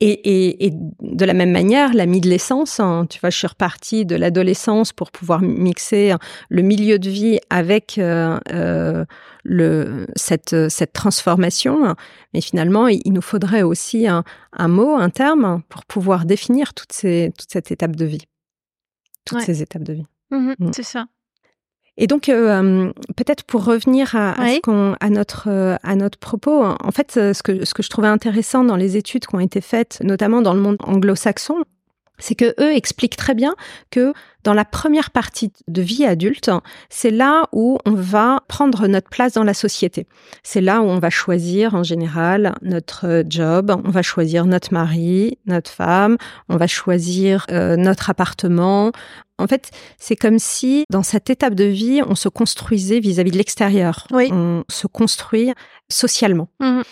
[0.00, 4.04] Et, et, et, de la même manière, la mi-de-l'essence, hein, tu vois, je suis repartie
[4.04, 6.14] de l'adolescence pour pouvoir mixer
[6.50, 9.06] le milieu de vie avec euh, euh,
[9.42, 11.94] le, cette, cette transformation.
[12.34, 16.92] Mais finalement, il, nous faudrait aussi un, un, mot, un terme pour pouvoir définir toutes
[16.92, 18.26] ces, toute cette étape de vie
[19.26, 20.06] toutes ces étapes de vie.
[20.30, 20.70] Mmh mmh.
[20.72, 21.06] C'est ça.
[21.98, 24.46] Et donc, euh, peut-être pour revenir à, à,
[25.00, 28.64] à notre euh, à notre propos, en fait, ce que ce que je trouvais intéressant
[28.64, 31.64] dans les études qui ont été faites, notamment dans le monde anglo-saxon,
[32.18, 33.54] c'est que eux expliquent très bien
[33.90, 34.12] que
[34.46, 36.52] dans la première partie de vie adulte,
[36.88, 40.06] c'est là où on va prendre notre place dans la société.
[40.44, 45.36] C'est là où on va choisir en général notre job, on va choisir notre mari,
[45.46, 46.16] notre femme,
[46.48, 48.92] on va choisir euh, notre appartement.
[49.38, 53.38] En fait, c'est comme si dans cette étape de vie, on se construisait vis-à-vis de
[53.38, 54.06] l'extérieur.
[54.12, 54.28] Oui.
[54.30, 55.52] On se construit
[55.88, 56.48] socialement.
[56.60, 56.82] Mmh.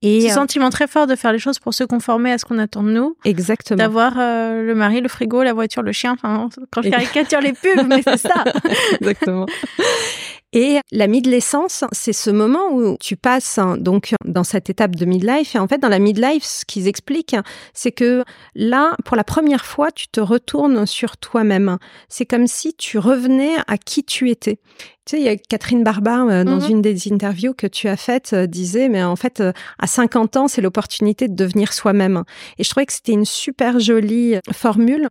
[0.00, 2.44] Et ce euh, sentiment très fort de faire les choses pour se conformer à ce
[2.44, 3.16] qu'on attend de nous.
[3.24, 3.78] Exactement.
[3.78, 6.12] D'avoir euh, le mari, le frigo, la voiture, le chien.
[6.12, 8.44] Enfin, quand je caricature les pubs, mais c'est ça.
[9.00, 9.46] Exactement.
[10.54, 15.04] Et la midlessence, c'est ce moment où tu passes hein, donc dans cette étape de
[15.04, 15.54] midlife.
[15.54, 17.36] Et en fait, dans la midlife, ce qu'ils expliquent,
[17.74, 21.76] c'est que là, pour la première fois, tu te retournes sur toi-même.
[22.08, 24.58] C'est comme si tu revenais à qui tu étais.
[25.04, 26.70] Tu sais, il y a Catherine Barba, euh, dans mhm.
[26.70, 30.36] une des interviews que tu as faites, euh, disait, mais en fait, euh, à 50
[30.36, 32.24] ans, c'est l'opportunité de devenir soi-même.
[32.58, 35.08] Et je trouvais que c'était une super jolie formule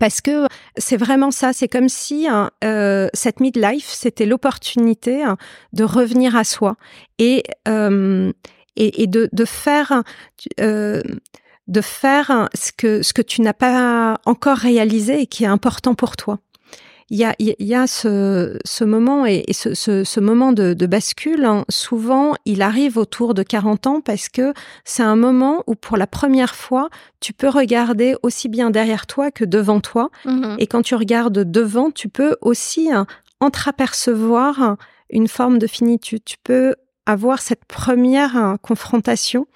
[0.00, 1.52] parce que c'est vraiment ça.
[1.52, 5.36] C'est comme si hein, euh, cette midlife, c'était l'opportunité hein,
[5.72, 6.74] de revenir à soi
[7.18, 8.32] et euh,
[8.76, 10.02] et, de, de, faire
[10.58, 11.02] euh,
[11.68, 15.94] de faire ce que ce que tu n'as pas encore réalisé et qui est important
[15.94, 16.38] pour toi
[17.10, 20.74] il y a, il y a ce, ce moment et, ce, ce, ce, moment de,
[20.74, 21.44] de bascule.
[21.44, 25.96] Hein, souvent, il arrive autour de 40 ans parce que c'est un moment où, pour
[25.96, 30.10] la première fois, tu peux regarder aussi bien derrière toi que devant toi.
[30.24, 30.56] Mm-hmm.
[30.60, 33.06] Et quand tu regardes devant, tu peux aussi hein,
[33.40, 34.76] entreapercevoir
[35.10, 36.22] une forme de finitude.
[36.24, 39.48] Tu peux avoir cette première hein, confrontation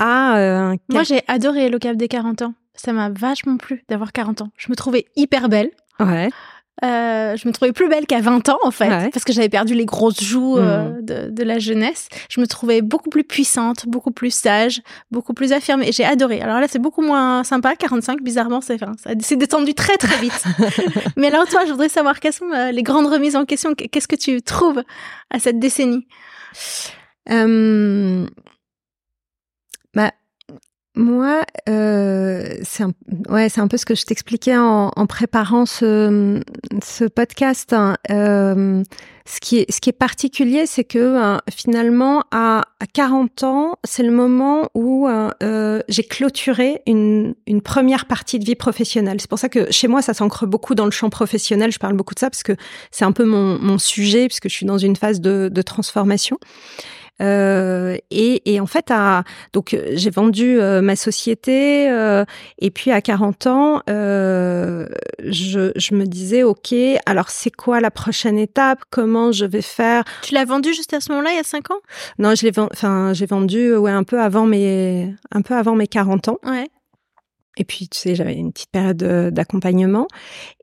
[0.00, 0.38] à...
[0.38, 2.54] Euh, Moi, j'ai adoré le cap des 40 ans.
[2.74, 4.50] Ça m'a vachement plu d'avoir 40 ans.
[4.56, 5.70] Je me trouvais hyper belle.
[6.00, 6.30] Ouais.
[6.82, 9.74] Euh, je me trouvais plus belle qu'à 20 ans en fait, parce que j'avais perdu
[9.74, 11.04] les grosses joues euh, mmh.
[11.04, 12.08] de, de, la jeunesse.
[12.28, 14.82] Je me trouvais beaucoup plus puissante, beaucoup plus sage,
[15.12, 15.92] beaucoup plus affirmée.
[15.92, 16.40] J'ai adoré.
[16.40, 17.76] Alors là, c'est beaucoup moins sympa.
[17.76, 20.44] 45, bizarrement, c'est enfin, c'est descendu très très vite.
[21.16, 23.74] Mais alors toi, je voudrais savoir quelles sont euh, les grandes remises en question?
[23.74, 24.82] Qu'est-ce que tu trouves
[25.30, 26.06] à cette décennie?
[27.30, 28.26] Euh,
[29.94, 30.12] bah,
[30.94, 32.92] moi, euh, c'est un,
[33.28, 36.42] ouais, c'est un peu ce que je t'expliquais en, préparant ce,
[37.08, 37.72] podcast.
[37.72, 37.96] Hein.
[38.10, 38.82] Euh,
[39.26, 44.68] ce qui est, particulier, c'est que hein, finalement, à, à, 40 ans, c'est le moment
[44.74, 49.16] où euh, j'ai clôturé une, première partie de vie professionnelle.
[49.20, 51.72] C'est pour ça que chez moi, ça s'ancre beaucoup dans le champ professionnel.
[51.72, 52.56] Je parle beaucoup de ça parce que
[52.90, 56.38] c'est un peu mon, mon sujet, puisque je suis dans une phase de transformation.
[57.22, 62.24] Euh, et, et, en fait, à, donc j'ai vendu euh, ma société euh,
[62.58, 64.86] et puis à 40 ans, euh,
[65.20, 66.74] je, je, me disais ok,
[67.06, 68.80] alors c'est quoi la prochaine étape?
[68.90, 70.04] Comment je vais faire?
[70.22, 71.80] Tu l'as vendu juste à ce moment-là, il y a 5 ans?
[72.18, 75.86] Non, je l'ai, enfin j'ai vendu ouais un peu avant mes un peu avant mes
[75.86, 76.38] 40 ans.
[76.44, 76.68] Ouais.
[77.56, 78.96] Et puis, tu sais, j'avais une petite période
[79.32, 80.08] d'accompagnement.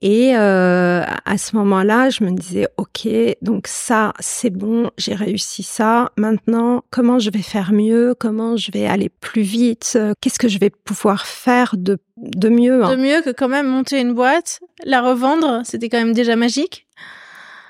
[0.01, 3.08] Et euh, à ce moment-là, je me disais, OK,
[3.41, 6.12] donc ça, c'est bon, j'ai réussi ça.
[6.17, 8.15] Maintenant, comment je vais faire mieux?
[8.17, 9.97] Comment je vais aller plus vite?
[10.19, 12.95] Qu'est-ce que je vais pouvoir faire de, de mieux hein?
[12.95, 16.88] De mieux que quand même monter une boîte, la revendre, c'était quand même déjà magique.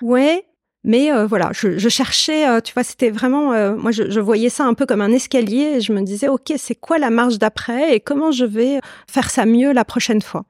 [0.02, 0.46] Ouais,
[0.84, 4.20] mais euh, voilà, je, je cherchais, euh, tu vois, c'était vraiment, euh, moi, je, je,
[4.20, 7.12] voyais ça un peu comme un escalier et je me disais, ok, c'est quoi la
[7.12, 10.46] marche d'après et comment je vais faire ça mieux la prochaine fois?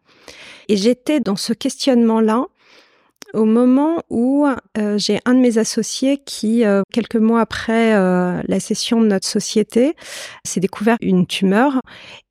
[0.70, 2.46] Et j'étais dans ce questionnement-là
[3.34, 4.46] au moment où
[4.98, 9.96] j'ai un de mes associés qui, quelques mois après la session de notre société,
[10.44, 11.80] s'est découvert une tumeur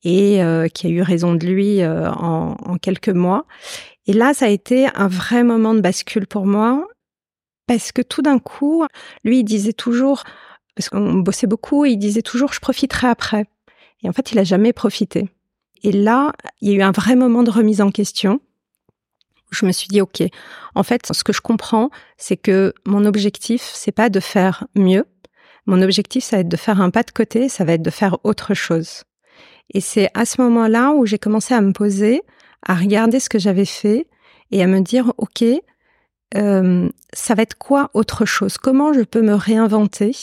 [0.04, 0.40] et
[0.74, 3.46] qui a eu raison de lui en, en quelques mois.
[4.06, 6.86] Et là, ça a été un vrai moment de bascule pour moi
[7.70, 8.84] parce que tout d'un coup,
[9.22, 10.24] lui, il disait toujours,
[10.74, 13.46] parce qu'on bossait beaucoup, il disait toujours, je profiterai après.
[14.02, 15.28] Et en fait, il a jamais profité.
[15.84, 18.40] Et là, il y a eu un vrai moment de remise en question.
[19.52, 20.20] Je me suis dit, OK,
[20.74, 25.04] en fait, ce que je comprends, c'est que mon objectif, c'est pas de faire mieux.
[25.66, 27.90] Mon objectif, ça va être de faire un pas de côté, ça va être de
[27.90, 29.04] faire autre chose.
[29.72, 32.22] Et c'est à ce moment-là où j'ai commencé à me poser,
[32.66, 34.08] à regarder ce que j'avais fait
[34.50, 35.44] et à me dire, OK,
[36.36, 38.58] euh, ça va être quoi autre chose?
[38.58, 40.16] Comment je peux me réinventer?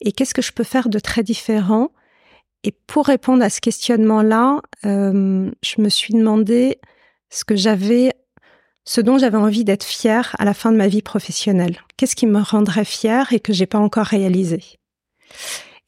[0.00, 1.90] Et qu'est-ce que je peux faire de très différent?
[2.64, 6.78] Et pour répondre à ce questionnement-là, euh, je me suis demandé
[7.30, 8.12] ce que j'avais,
[8.84, 11.78] ce dont j'avais envie d'être fière à la fin de ma vie professionnelle.
[11.96, 14.62] Qu'est-ce qui me rendrait fière et que j'ai pas encore réalisé?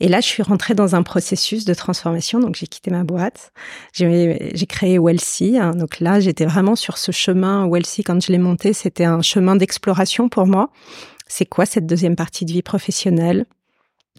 [0.04, 2.38] Et là, je suis rentrée dans un processus de transformation.
[2.38, 3.54] Donc, j'ai quitté ma boîte.
[3.94, 5.56] J'ai créé Wellsy.
[5.56, 5.70] Hein.
[5.70, 7.66] donc là, j'étais vraiment sur ce chemin.
[7.70, 10.68] Wellsy, quand je l'ai monté, c'était un chemin d'exploration pour moi.
[11.26, 13.46] C'est quoi cette deuxième partie de vie professionnelle?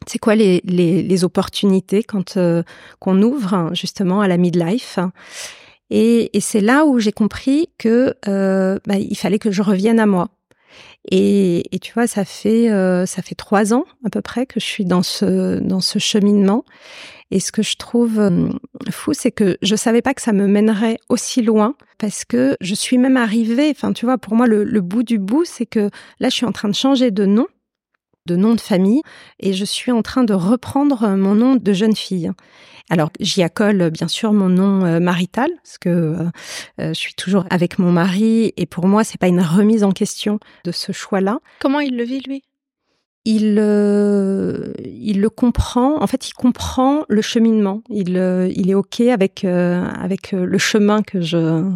[0.08, 2.63] C'est quoi les, opportunités quand euh,
[2.98, 4.98] qu'on ouvre justement à la midlife?
[5.91, 10.00] Et, et c'est là où j'ai compris que euh, bah, il fallait que je revienne
[10.00, 10.30] à moi.
[11.11, 14.59] Et, et, tu vois, ça fait euh, ça fait trois ans à peu près que
[14.59, 16.65] je suis dans ce dans ce cheminement.
[17.31, 18.49] Et ce que je trouve euh,
[18.91, 22.75] fou, c'est que je savais pas que ça me mènerait aussi loin parce que je
[22.75, 23.69] suis même arrivée.
[23.71, 25.89] Enfin, tu vois, pour moi, le, le bout du bout, c'est que
[26.19, 27.47] là, je suis en train de changer de nom
[28.25, 29.01] de nom de famille
[29.39, 32.31] et je suis en train de reprendre mon nom de jeune fille.
[32.89, 36.24] Alors j'y accole bien sûr mon nom euh, marital parce que euh,
[36.80, 39.91] euh, je suis toujours avec mon mari et pour moi c'est pas une remise en
[39.91, 41.39] question de ce choix-là.
[41.60, 42.43] Comment il le vit lui?
[43.28, 43.58] Il,
[44.86, 46.00] il le comprend.
[46.00, 47.82] En fait, il comprend le cheminement.
[47.89, 48.17] Il,
[48.56, 51.67] il est ok avec avec le chemin que je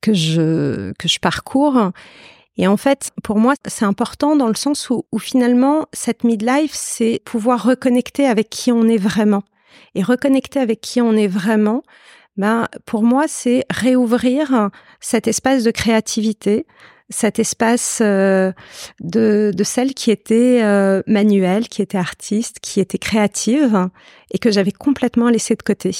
[0.00, 1.92] que je que je parcours.
[2.56, 6.72] Et en fait, pour moi, c'est important dans le sens où, où finalement, cette midlife,
[6.72, 9.42] c'est pouvoir reconnecter avec qui on est vraiment.
[9.94, 11.82] Et reconnecter avec qui on est vraiment,
[12.36, 16.66] ben, pour moi, c'est réouvrir cet espace de créativité,
[17.08, 18.52] cet espace euh,
[19.00, 23.88] de, celle qui était euh, manuelle, qui était artiste, qui était créative
[24.32, 25.92] et que j'avais complètement laissé de côté.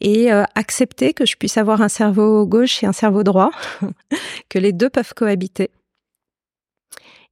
[0.00, 3.50] Et euh, accepter que je puisse avoir un cerveau gauche et un cerveau droit,
[4.48, 5.70] que les deux peuvent cohabiter.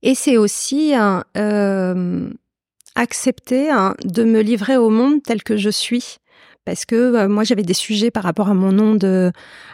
[0.02, 0.92] Et c'est aussi
[2.96, 6.16] accepter hein, de me livrer au monde tel que je suis.
[6.64, 9.30] Parce que euh, moi j'avais des sujets par rapport à mon nom de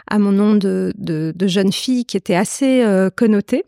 [0.07, 3.65] à mon nom de, de, jeune fille qui étaient assez euh, connotés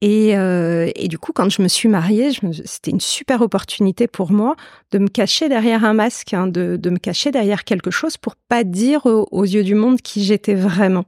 [0.00, 2.30] et, euh, et, du coup quand je me suis mariée
[2.64, 4.56] c'était une super opportunité pour moi
[4.92, 8.34] de me cacher derrière un masque hein, de, de me cacher derrière quelque chose pour
[8.48, 11.04] pas dire aux yeux du monde qui j'étais vraiment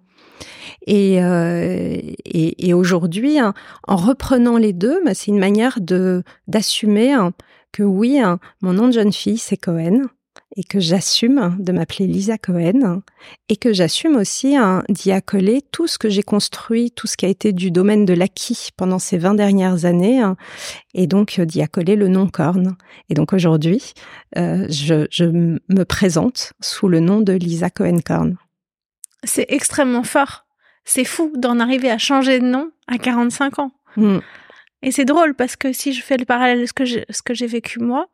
[0.86, 3.54] et, euh, et, aujourd'hui, hein,
[3.88, 7.12] en reprenant les deux, bah, c'est une manière de d'assumer
[7.72, 10.02] que oui, hein, mon nom de jeune fille, c'est Cohen,
[10.56, 13.02] et que j'assume de m'appeler Lisa Cohen,
[13.48, 14.56] et que j'assume aussi
[14.88, 18.14] d'y accoler tout ce que j'ai construit, tout ce qui a été du domaine de
[18.14, 20.22] l'acquis pendant ces 20 dernières années,
[20.94, 22.76] et donc d'y accoler le nom Corne.
[23.08, 23.92] Et donc aujourd'hui,
[24.36, 28.36] euh, je, je me présente sous le nom de Lisa Cohen Corne.
[29.24, 30.46] C'est extrêmement fort
[30.86, 33.72] c'est fou d'en arriver à changer de nom à 45 ans.
[33.96, 34.18] Mm.
[34.86, 37.20] Et c'est drôle parce que si je fais le parallèle de ce que j'ai, ce
[37.20, 38.06] que j'ai vécu moi,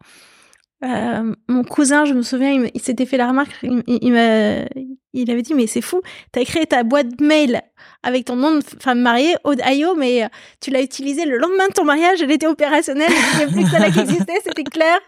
[0.82, 5.42] euh, mon cousin, je me souviens, il, s'était fait la remarque, il, il, il avait
[5.42, 6.00] dit, mais c'est fou,
[6.32, 7.60] t'as créé ta boîte mail
[8.02, 10.26] avec ton nom de femme mariée, Ayo, mais
[10.62, 13.64] tu l'as utilisée le lendemain de ton mariage, elle était opérationnelle, il n'y avait plus
[13.64, 14.98] que ça qui existait, c'était clair.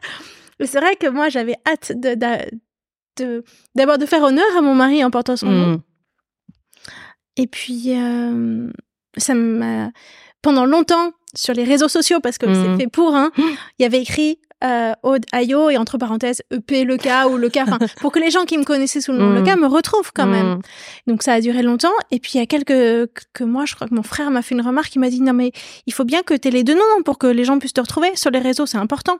[0.60, 2.14] C'est vrai que moi, j'avais hâte de,
[3.74, 5.66] d'abord de, faire honneur à mon mari en portant son nom.
[5.68, 5.82] Mm.
[7.38, 8.70] Et puis, euh,
[9.16, 9.90] ça m'a...
[10.42, 12.78] Pendant longtemps, sur les réseaux sociaux, parce que c'est mm.
[12.78, 16.96] fait pour, hein, il y avait écrit euh, Aude Ayo et entre parenthèses EP le
[16.96, 17.66] cas ou le cas,
[18.00, 19.60] pour que les gens qui me connaissaient sous le nom le cas mm.
[19.60, 20.60] me retrouvent quand même.
[21.06, 21.92] Donc ça a duré longtemps.
[22.10, 24.54] Et puis il y a quelques que mois, je crois que mon frère m'a fait
[24.54, 25.52] une remarque, il m'a dit non mais
[25.86, 27.80] il faut bien que tu aies les deux noms pour que les gens puissent te
[27.80, 29.18] retrouver sur les réseaux, c'est important.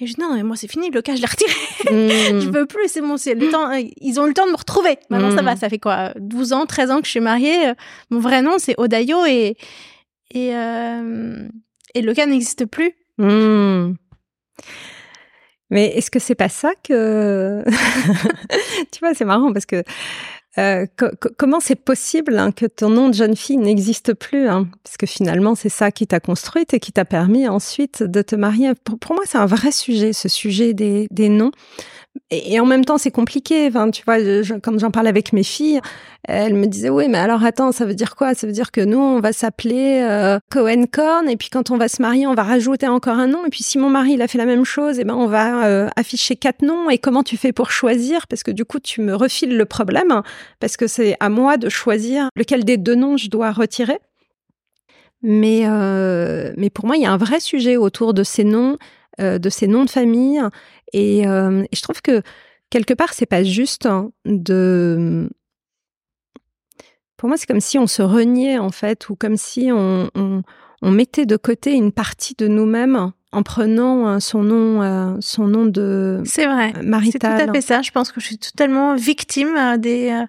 [0.00, 1.52] Et je dis non, mais moi c'est fini, le cas je l'ai retiré.
[2.40, 3.70] Je peux plus, c'est bon, c'est le temps.
[4.00, 4.98] Ils ont eu le temps de me retrouver.
[5.10, 7.72] Maintenant ça va, ça fait quoi 12 ans, 13 ans que je suis mariée.
[8.10, 9.56] Mon vrai nom c'est Odayo et
[10.32, 11.48] et euh,
[11.94, 12.92] et le cas n'existe plus.
[13.18, 13.94] Mm.
[15.70, 17.64] Mais est-ce que c'est pas ça que
[18.92, 19.82] tu vois c'est marrant parce que
[20.58, 20.84] euh,
[21.38, 24.68] comment c'est possible hein, que ton nom de jeune fille n'existe plus hein?
[24.84, 28.36] Parce que finalement, c'est ça qui t'a construite et qui t'a permis ensuite de te
[28.36, 28.72] marier.
[28.84, 31.52] Pour, moi, c'est un vrai sujet, ce sujet des, des noms.
[32.30, 33.68] Et, en même temps, c'est compliqué.
[33.68, 34.16] Enfin, tu vois,
[34.62, 35.80] quand j'en parle avec mes filles,
[36.28, 38.34] elles me disaient oui, mais alors attends, ça veut dire quoi?
[38.34, 41.76] Ça veut dire que nous, on va s'appeler euh, Cohen Corn, et puis quand on
[41.76, 43.44] va se marier, on va rajouter encore un nom.
[43.46, 45.26] Et puis si mon mari il a fait la même chose, et eh ben on
[45.26, 46.90] va euh, afficher quatre noms.
[46.90, 48.26] Et comment tu fais pour choisir?
[48.26, 50.22] Parce que du coup, tu me refiles le problème,
[50.60, 53.98] parce que c'est à moi de choisir lequel des deux noms je dois retirer.
[55.22, 58.76] Mais euh, mais pour moi, il y a un vrai sujet autour de ces noms.
[59.20, 60.40] Euh, de ces noms de famille
[60.94, 62.22] euh, et, je trouve que
[62.70, 65.28] quelque part, c'est pas juste hein, de.
[67.18, 70.10] Pour moi, c'est comme si on se reniait en fait, ou comme si on,
[70.82, 75.66] mettait de côté une partie de nous-mêmes en prenant euh, son nom, euh, son nom
[75.66, 77.38] de c'est vrai, marital.
[77.38, 77.82] C'est tout à fait ça.
[77.82, 80.24] Je pense que je suis totalement victime des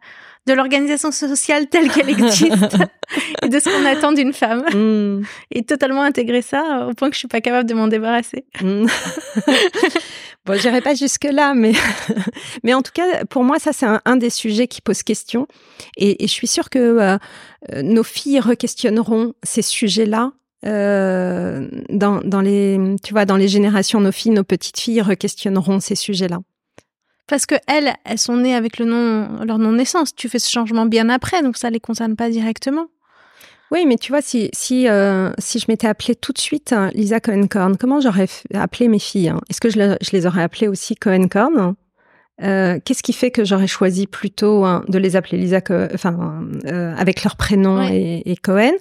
[0.45, 2.51] de l'organisation sociale telle qu'elle existe
[3.41, 4.63] et de ce qu'on attend d'une femme.
[4.73, 5.23] Mm.
[5.51, 8.45] Et totalement intégrer ça au point que je suis pas capable de m'en débarrasser.
[8.61, 8.85] Mm.
[10.45, 11.73] bon, j'irai pas jusque là, mais
[12.63, 15.47] mais en tout cas, pour moi, ça c'est un, des sujets qui pose question.
[15.97, 17.17] Et, je suis sûre que euh,
[17.81, 20.33] nos filles requestionneront ces sujets-là
[20.65, 25.79] euh, dans, dans les, tu vois, dans les générations, nos filles, nos petites filles requestionneront
[25.79, 26.39] ces sujets-là.
[27.27, 30.13] Parce que elles, elles sont nées avec le nom, leur nom de naissance.
[30.13, 32.87] Tu fais ce changement bien après, donc ça les concerne pas directement.
[33.71, 36.91] Oui, mais tu vois, si si euh, si je m'étais appelée tout de suite hein,
[36.93, 39.41] Lisa Cohen-Corn, comment j'aurais appelé mes filles hein?
[39.49, 41.73] Est-ce que je, je, les aurais appelées aussi Cohen-Corn?
[42.41, 45.59] Euh, Qu'est-ce qui fait que j'aurais choisi plutôt hein, de les appeler Lisa,
[45.93, 48.73] enfin euh, avec leur prénom et, et, Cohen,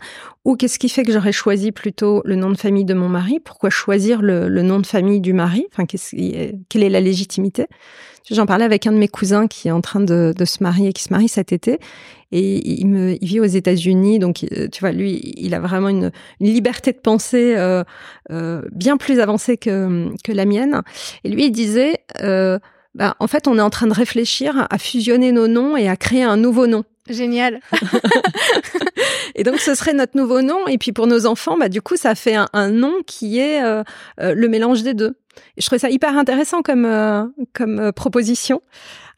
[0.44, 3.40] ou qu'est-ce qui fait que j'aurais choisi plutôt le nom de famille de mon mari?
[3.40, 5.66] Pourquoi choisir le, le nom de famille du mari?
[5.72, 7.66] Enfin, quelle est la légitimité?
[8.30, 11.02] J'en parlais avec un de mes cousins qui est en train de, se marier, qui
[11.02, 11.78] se marie cet été,
[12.30, 15.88] et il, me, il vit aux États-Unis, donc euh, tu vois, lui, il a vraiment
[15.88, 16.10] une,
[16.40, 17.84] liberté de pensée euh,
[18.30, 20.82] euh, bien plus avancée que, la mienne.
[21.24, 22.04] Et lui, il disait,
[22.94, 25.96] bah, en fait, on est en train de réfléchir à fusionner nos noms et à
[25.96, 26.84] créer un nouveau nom.
[27.08, 27.60] Génial.
[29.34, 30.66] et donc ce serait notre nouveau nom.
[30.66, 33.62] Et puis pour nos enfants, bah du coup ça fait un, un nom qui est
[33.62, 33.82] euh,
[34.18, 35.16] le mélange des deux.
[35.56, 38.62] Et je trouvais ça hyper intéressant comme, euh, comme euh, proposition,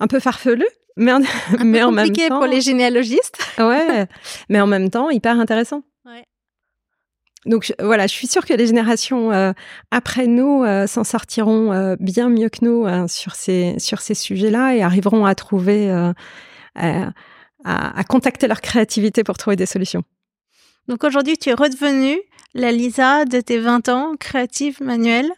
[0.01, 0.67] un peu farfelu,
[0.97, 1.21] mais en,
[1.65, 2.39] mais en même temps.
[2.39, 3.39] pour les généalogistes.
[3.59, 4.07] ouais,
[4.49, 5.83] mais en même temps, hyper intéressant.
[6.05, 6.25] Ouais.
[7.47, 9.53] Donc voilà, je suis sûre que les générations euh,
[9.91, 15.27] après nous s'en sortiront bien mieux que nous sur ces sur ces sujets-là et arriveront
[15.27, 15.93] à trouver
[17.65, 20.03] à, à, contacter leur créativité pour trouver des solutions.
[20.89, 22.21] Donc aujourd'hui, tu es redevenue
[22.55, 25.31] la Lisa de tes 20 ans, créative, manuelle.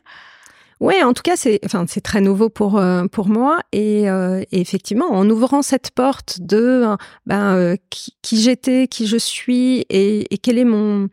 [0.78, 4.60] Ouais, en tout cas, c'est enfin c'est très nouveau pour euh, pour moi euh, et,
[4.60, 6.84] effectivement, en ouvrant cette porte de
[7.24, 11.08] ben euh, qui, j'étais, qui je suis et, et, quel est mon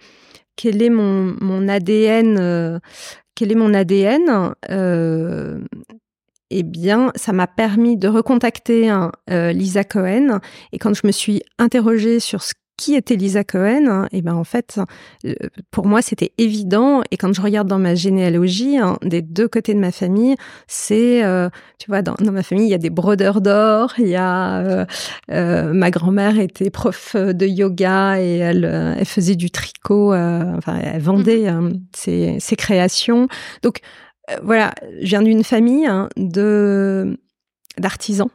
[0.58, 2.82] quel est mon mon ADN
[3.36, 4.54] quel est mon ADN
[6.60, 8.92] eh bien, ça m'a permis de recontacter
[9.30, 10.40] Lisa Cohen.
[10.72, 14.44] Et quand je me suis interrogée sur ce qui était Lisa Cohen Et ben en
[14.44, 14.80] fait,
[15.26, 15.34] euh,
[15.72, 17.02] pour moi, c'était évident.
[17.12, 20.36] Et quand je regarde dans ma généalogie, hein, des deux côtés de ma famille,
[20.68, 21.50] c'est, euh,
[21.80, 23.94] tu vois, dans, ma famille, il y a des brodeurs d'or.
[24.00, 24.86] Il y a
[25.32, 28.66] euh, ma grand-mère était prof de yoga et elle,
[28.98, 30.14] elle faisait du tricot.
[30.14, 31.80] enfin, elle vendait mmh.
[31.96, 33.28] ses, ses, créations.
[33.62, 33.82] Donc
[34.42, 37.18] voilà, je viens d'une famille hein, de
[37.78, 38.30] d'artisans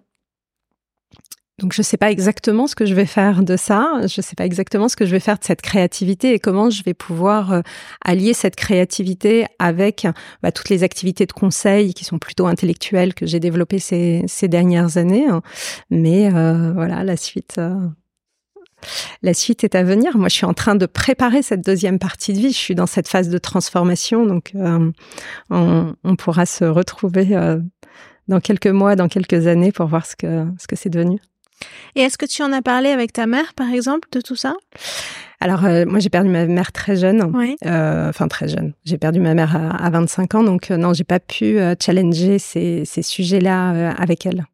[1.59, 4.47] donc je sais pas exactement ce que je vais faire de ça, je sais pas
[4.47, 7.61] exactement ce que je vais faire de cette créativité et comment je vais pouvoir euh,
[8.05, 10.07] allier cette créativité avec
[10.41, 14.47] bah, toutes les activités de conseil qui sont plutôt intellectuelles que j'ai développées ces, ces
[14.47, 15.27] dernières années.
[15.27, 15.43] Hein.
[15.91, 17.61] Mais euh, voilà, la suite.
[18.85, 18.89] Euh,
[19.23, 20.17] la suite est à venir.
[20.17, 22.53] Moi, je suis en train de préparer cette deuxième partie de vie.
[22.53, 24.93] Je suis dans cette phase de transformation, donc on,
[25.51, 27.27] on, pourra se retrouver
[28.29, 31.19] dans quelques mois, dans quelques années, pour voir ce que ce que c'est devenu.
[31.95, 34.55] Et est-ce que tu en as parlé avec ta mère, par exemple, de tout ça?
[35.41, 37.33] Alors, euh, moi, j'ai perdu ma mère très jeune.
[37.65, 38.75] Euh, enfin, très jeune.
[38.85, 40.43] J'ai perdu ma mère à, 25 ans.
[40.43, 44.47] Donc, euh, non, j'ai pas pu challenger ces, ces sujets-là avec elle.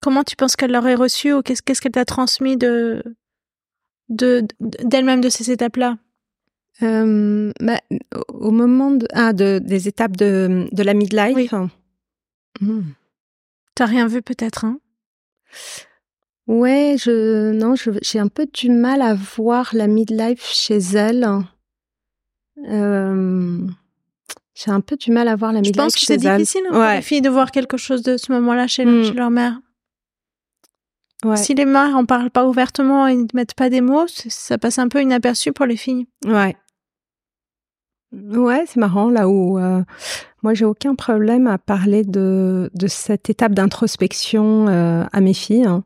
[0.00, 3.02] Comment tu penses qu'elle l'aurait reçu ou qu'est-ce qu'elle t'a transmis de
[4.10, 5.96] d'elle-même de, ces étapes-là
[6.80, 7.80] bah,
[8.28, 11.36] Au moment de, ah, de, des étapes de, de la midlife.
[11.36, 11.48] Oui.
[12.60, 12.82] Hmm.
[13.74, 14.78] T'as rien vu peut-être, hein?
[16.46, 21.26] Ouais, je non, j'ai un peu du mal à voir la midlife chez elle.
[22.68, 23.58] Euh,
[24.54, 25.90] j'ai un peu du mal à voir la midlife chez elle.
[25.90, 28.32] Je pense que c'est difficile hein, pour les filles de voir quelque chose de ce
[28.32, 29.14] moment-là chez, hmm.
[29.14, 29.60] leur mère.
[31.24, 31.36] Ouais.
[31.36, 34.78] Si les mères en parlent pas ouvertement et ne mettent pas des mots, ça passe
[34.78, 36.06] un peu inaperçu pour les filles.
[36.26, 36.56] Ouais.
[38.12, 39.82] Ouais, c'est marrant là où euh,
[40.42, 45.64] moi j'ai aucun problème à parler de, de cette étape d'introspection euh, à mes filles.
[45.66, 45.84] Hein.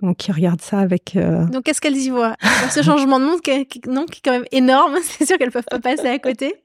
[0.00, 1.14] Donc, qui regardent ça avec.
[1.14, 2.34] Euh, Donc, qu'est-ce qu'elles y voient?
[2.70, 4.96] Ce changement de monde qui, qui, non, qui est quand même énorme.
[5.02, 6.56] C'est sûr qu'elles peuvent pas passer à côté.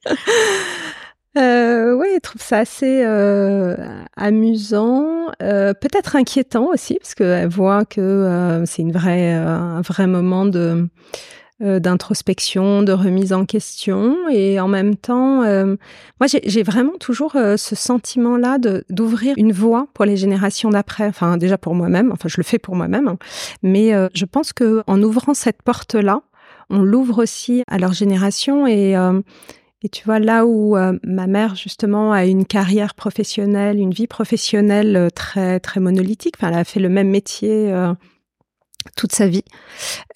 [1.38, 3.76] Euh, oui, elles trouvent ça assez euh,
[4.16, 10.08] amusant, euh, peut-être inquiétant aussi, parce qu'elles voient que euh, c'est une vraie, un vrai
[10.08, 10.88] moment de
[11.60, 14.16] d'introspection, de remise en question.
[14.30, 18.60] Et en même temps, moi, j'ai vraiment toujours ce sentiment-là
[18.92, 21.08] d'ouvrir une voie pour les générations d'après.
[21.08, 22.12] Enfin, déjà pour moi-même.
[22.12, 23.08] Enfin, je le fais pour moi-même.
[23.08, 23.18] Hein.
[23.64, 26.22] Mais je pense que en ouvrant cette porte-là,
[26.70, 28.96] on l'ouvre aussi à leur génération et
[29.84, 35.10] et tu vois, là où ma mère, justement, a une carrière professionnelle, une vie professionnelle
[35.14, 37.72] très, très monolithique, enfin, elle a fait le même métier
[38.96, 39.44] toute sa vie.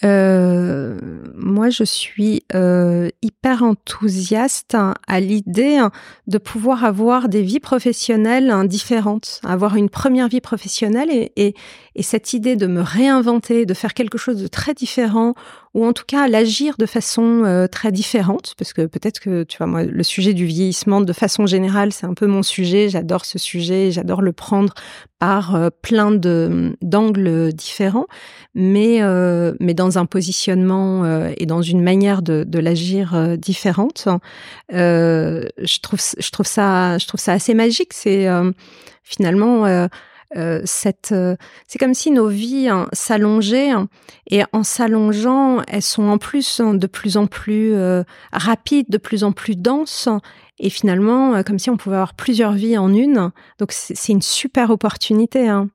[0.04, 0.98] Euh,
[1.36, 5.86] moi, je suis euh, hyper enthousiaste à l'idée
[6.28, 11.54] de pouvoir avoir des vies professionnelles différentes, avoir une première vie professionnelle et, et,
[11.96, 15.34] et cette idée de me réinventer, de faire quelque chose de très différent,
[15.74, 19.58] ou en tout cas l'agir de façon euh, très différente, parce que peut-être que, tu
[19.58, 23.26] vois, moi, le sujet du vieillissement, de façon générale, c'est un peu mon sujet, j'adore
[23.26, 24.74] ce sujet, j'adore le prendre
[25.20, 28.08] par euh, plein de d'angles différents,
[28.56, 31.06] mais, euh, mais dans un positionnement
[31.38, 34.08] et dans une manière de, de l'agir différente.
[34.70, 38.28] je, trouve, je, trouve ça, je trouve ça assez magique, c'est
[39.04, 39.88] finalement
[40.36, 41.36] euh, cette, euh,
[41.68, 43.90] c'est comme si nos vies hein, s'allongeaient hein,
[44.30, 48.98] et en s'allongeant, elles sont en plus hein, de plus en plus euh, rapides, de
[48.98, 50.08] plus en plus denses
[50.60, 53.32] et finalement comme si on pouvait avoir plusieurs vies en une.
[53.60, 55.50] Donc c'est une super opportunité.
[55.50, 55.70] Hein.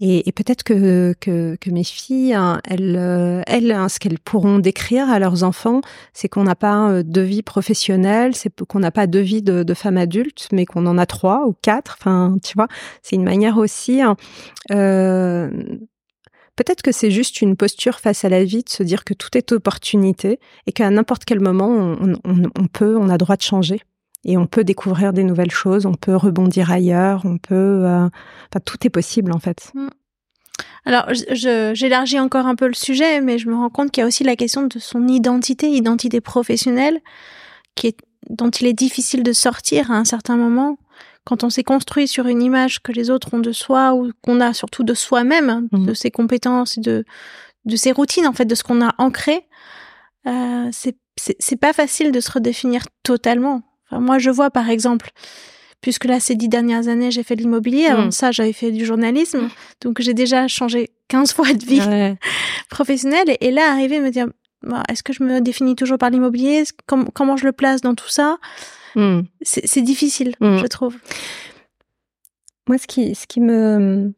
[0.00, 4.20] Et, et peut-être que, que, que, mes filles, hein, elles, euh, elles hein, ce qu'elles
[4.20, 5.80] pourront décrire à leurs enfants,
[6.12, 9.74] c'est qu'on n'a pas euh, de vie professionnelle, c'est qu'on n'a pas de vie de,
[9.74, 11.96] femme adulte, mais qu'on en a trois ou quatre.
[11.98, 12.68] Enfin, tu vois,
[13.02, 14.00] c'est une manière aussi.
[14.00, 14.16] Hein,
[14.70, 15.50] euh,
[16.54, 19.36] peut-être que c'est juste une posture face à la vie de se dire que tout
[19.36, 23.42] est opportunité et qu'à n'importe quel moment, on, on, on peut, on a droit de
[23.42, 23.80] changer
[24.28, 28.60] et on peut découvrir des nouvelles choses, on peut rebondir ailleurs, on peut, euh, enfin
[28.64, 29.72] tout est possible en fait.
[29.74, 29.88] Mm.
[30.84, 34.06] Alors, j'élargis encore un peu le sujet, mais je me rends compte qu'il y a
[34.06, 37.00] aussi la question de son identité, identité professionnelle,
[37.74, 37.98] qui est,
[38.30, 40.78] dont il est difficile de sortir à un certain moment.
[41.24, 44.40] Quand on s'est construit sur une image que les autres ont de soi ou qu'on
[44.40, 45.86] a surtout de soi-même, mm.
[45.86, 47.04] de ses compétences, de
[47.64, 49.46] de ses routines, en fait, de ce qu'on a ancré,
[50.26, 53.62] euh, c'est pas facile de se redéfinir totalement
[53.92, 55.10] moi, je vois par exemple,
[55.80, 57.86] puisque là, ces dix dernières années, j'ai fait de l'immobilier.
[57.86, 58.12] Avant mm.
[58.12, 59.42] ça, j'avais fait du journalisme.
[59.42, 59.50] Mm.
[59.82, 61.80] Donc, j'ai déjà changé 15 fois de vie
[62.70, 63.36] professionnelle.
[63.40, 64.26] Et, là, arriver me dire,
[64.62, 66.64] bah, est-ce que je me définis toujours par l'immobilier?
[66.86, 68.38] Comment je le place dans tout ça?
[68.94, 69.20] Mm.
[69.42, 70.96] C'est difficile, je trouve.
[72.68, 74.12] Moi, ce qui, ce qui me,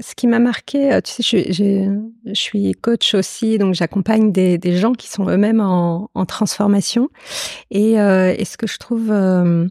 [0.00, 4.92] ce qui m'a marqué, euh, tu sais, je, suis coach aussi, donc j'accompagne des, gens
[4.92, 7.08] qui sont eux-mêmes en, transformation.
[7.70, 9.68] Et, euh, et, ce que je trouve, euh,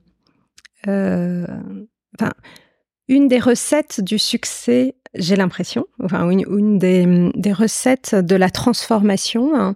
[3.07, 9.76] une des recettes du succès, j'ai l'impression, enfin une, des, recettes de la transformation, hein,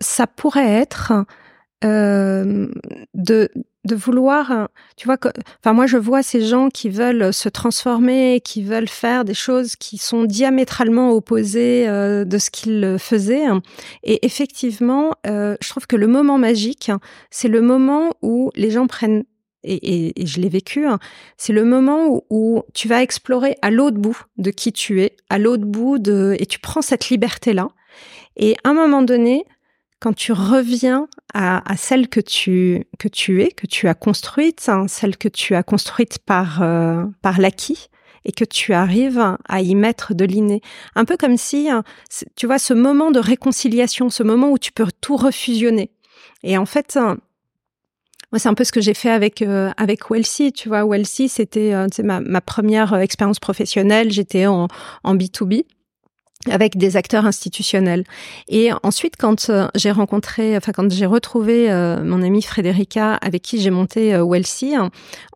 [0.00, 1.12] ça pourrait être
[1.84, 2.68] euh,
[3.14, 3.48] de
[3.86, 5.16] de vouloir, tu vois,
[5.58, 9.74] enfin moi je vois ces gens qui veulent se transformer, qui veulent faire des choses
[9.76, 13.46] qui sont diamétralement opposées euh, de ce qu'ils faisaient.
[14.02, 16.90] Et effectivement, euh, je trouve que le moment magique,
[17.30, 19.24] c'est le moment où les gens prennent
[19.62, 20.86] et, je l'ai vécu,
[21.36, 25.16] c'est le moment où, où, tu vas explorer à l'autre bout de qui tu es,
[25.28, 27.68] à l'autre bout de, et tu prends cette liberté-là.
[28.36, 29.44] Et à un moment donné,
[30.00, 34.88] quand tu reviens à, celle que tu que tu es, que tu as construite, hein,
[34.88, 37.88] celle que tu as construite par euh, par l'acquis,
[38.24, 40.62] et que tu arrives à y mettre de l'inné.
[40.94, 41.84] Un peu comme si, hein,
[42.34, 45.90] tu vois, ce moment de réconciliation, ce moment où tu peux tout refusionner.
[46.42, 47.18] Et en fait, hein,
[48.36, 50.52] c'est un peu ce que j'ai fait avec euh, avec Welsi.
[50.52, 54.10] Tu vois, Welsi, c'était euh, ma, ma première expérience professionnelle.
[54.10, 54.68] J'étais en,
[55.04, 55.64] en B2B
[56.48, 58.04] avec des acteurs institutionnels.
[58.48, 63.42] Et ensuite, quand euh, j'ai rencontré, enfin quand j'ai retrouvé euh, mon amie Frédérica, avec
[63.42, 64.24] qui j'ai monté euh,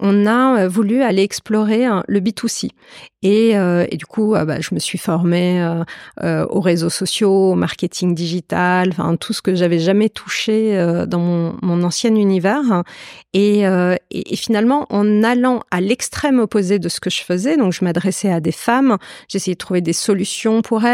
[0.00, 2.70] on a voulu aller explorer le B2C.
[3.24, 5.82] Et, euh, du coup, euh, bah, je me suis formée euh,
[6.22, 10.76] euh, aux réseaux sociaux, au marketing digital, enfin tout ce que j'avais jamais touché
[11.08, 12.82] dans mon, ancien univers.
[13.32, 13.64] Et,
[14.36, 18.40] finalement, en allant à l'extrême opposé de ce que je faisais, donc je m'adressais à
[18.40, 18.98] des femmes,
[19.28, 20.93] j'essayais de trouver des solutions pour elles,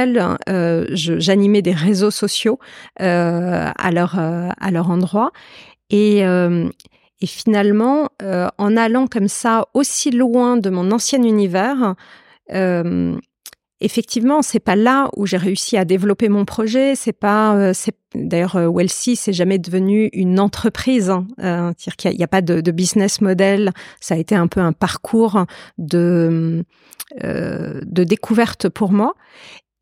[0.92, 2.59] j'animais des réseaux sociaux
[2.98, 5.32] à leur à leur endroit.
[5.90, 6.22] Et,
[7.26, 11.94] finalement, euh, en allant comme ça aussi loin de mon ancien univers,
[12.53, 13.14] euh,
[13.80, 16.94] effectivement, c'est pas là où j'ai réussi à développer mon projet.
[16.94, 17.72] C'est pas, euh,
[18.14, 21.11] d'ailleurs euh, Wellsy, c'est jamais devenu une entreprise.
[21.11, 21.26] Hein.
[21.40, 23.72] Euh, c'est-à-dire qu'il n'y a, pas de, business model.
[24.01, 25.44] Ça a été un peu un parcours
[25.78, 26.64] de
[27.24, 29.14] euh, de découverte pour moi.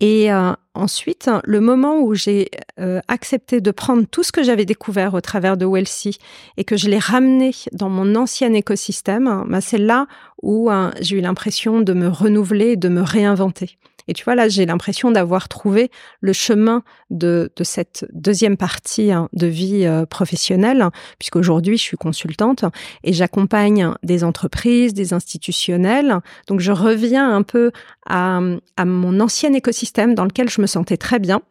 [0.00, 2.50] Et euh, ensuite, le moment où j'ai
[2.80, 6.18] euh, accepté de prendre tout ce que j'avais découvert au travers de Wellsy
[6.56, 10.06] et que je l'ai ramené dans mon ancien écosystème, ben c'est là
[10.42, 13.78] où hein, j'ai eu l'impression de me renouveler, de me réinventer.
[14.08, 19.28] Et tu vois, là, j'ai l'impression d'avoir trouvé le chemin de, cette deuxième partie hein,
[19.34, 22.64] de vie euh, professionnelle, puisqu'aujourd'hui, je suis consultante
[23.04, 26.20] et j'accompagne des entreprises, des institutionnels.
[26.46, 27.70] Donc, je reviens un peu
[28.06, 28.40] à,
[28.78, 31.42] à mon ancien écosystème dans lequel je me sentais très bien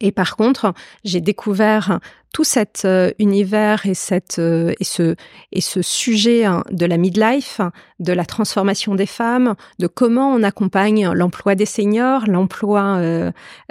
[0.00, 0.74] et par contre,
[1.04, 1.98] j'ai découvert
[2.32, 5.16] tout cet euh, univers et cette euh, et ce
[5.50, 7.60] et ce sujet hein, de la midlife,
[8.00, 12.98] de la transformation des femmes, de comment on accompagne l'emploi des seniors, l'emploi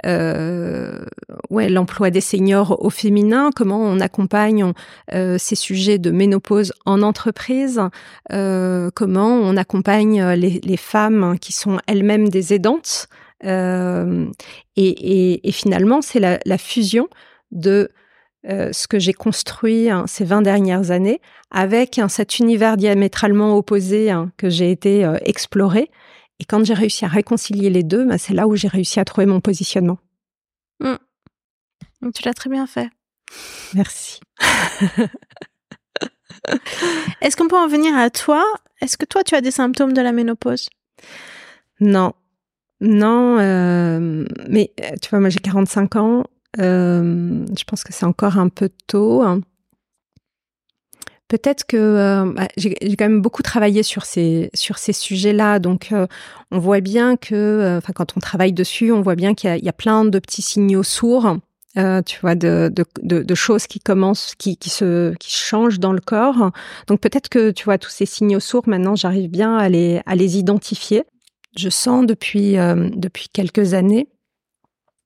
[0.04, 1.04] euh,
[1.50, 4.72] ouais l'emploi des seniors au féminin, comment on accompagne
[5.10, 7.80] ces sujets de ménopause en entreprise,
[8.28, 13.08] comment on accompagne les, les femmes qui sont elles-mêmes des aidantes.
[13.44, 14.30] Euh,
[14.76, 17.08] et, finalement, c'est la, fusion
[17.50, 17.90] de
[18.48, 21.20] euh, ce que j'ai construit hein, ces 20 dernières années
[21.50, 25.90] avec hein, cet univers diamétralement opposé hein, que j'ai été euh, exploré.
[26.40, 29.04] Et quand j'ai réussi à réconcilier les deux, bah, c'est là où j'ai réussi à
[29.04, 29.98] trouver mon positionnement.
[30.80, 30.94] Mmh.
[32.14, 32.88] Tu l'as très bien fait.
[33.74, 34.20] Merci.
[37.20, 38.44] Est-ce qu'on peut en venir à toi?
[38.80, 40.68] Est-ce que toi, tu as des symptômes de la ménopause?
[41.80, 42.12] Non,
[42.80, 46.24] non, euh, mais euh, tu vois, moi j'ai 45 ans.
[46.60, 49.22] Euh, je pense que c'est encore un peu tôt.
[49.22, 49.40] Hein.
[51.26, 55.92] Peut-être que bah, j'ai quand même beaucoup travaillé sur ces sur ces sujets-là, donc
[56.50, 59.68] on voit bien que, enfin quand on travaille dessus, on voit bien qu'il y, y,
[59.68, 61.36] a plein de petits signaux sourds,
[61.74, 65.92] tu vois, de, de, de, de, choses qui commencent, qui, qui se qui changent dans
[65.92, 66.50] le corps.
[66.86, 70.14] Donc peut-être que tu vois tous ces signaux sourds maintenant, j'arrive bien à les à
[70.14, 71.04] les identifier
[71.56, 74.08] je sens depuis, euh, depuis quelques années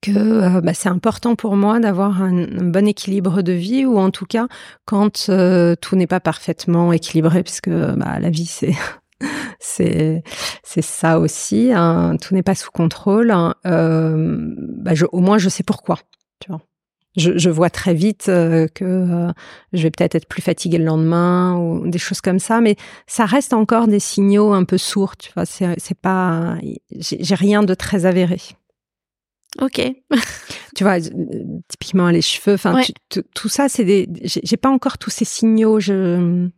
[0.01, 4.11] que euh, bah, c'est important pour moi d'avoir un, bon équilibre de vie, ou en
[4.11, 4.49] tout cas
[4.85, 8.75] quand euh, tout n'est pas parfaitement équilibré, puisque bah, la vie c'est
[10.83, 13.31] ça aussi, hein, tout n'est pas sous contrôle.
[13.31, 15.99] Hein, bah, au moins je sais pourquoi,
[17.17, 19.33] vois je, vois très vite euh, que euh,
[19.73, 23.27] je vais peut-être être plus fatiguée le lendemain ou des choses comme ça, mais ça
[23.27, 25.17] reste encore des signaux un peu sourds.
[25.17, 26.57] Tu vois, c'est, c'est pas,
[26.91, 28.39] j'ai rien de très avéré.
[29.61, 29.81] Ok.
[30.77, 30.99] tu vois,
[31.69, 32.81] typiquement les cheveux, enfin
[33.35, 35.79] tout ça, c'est des, j'ai pas encore tous ces signaux.
[35.79, 36.49] Je,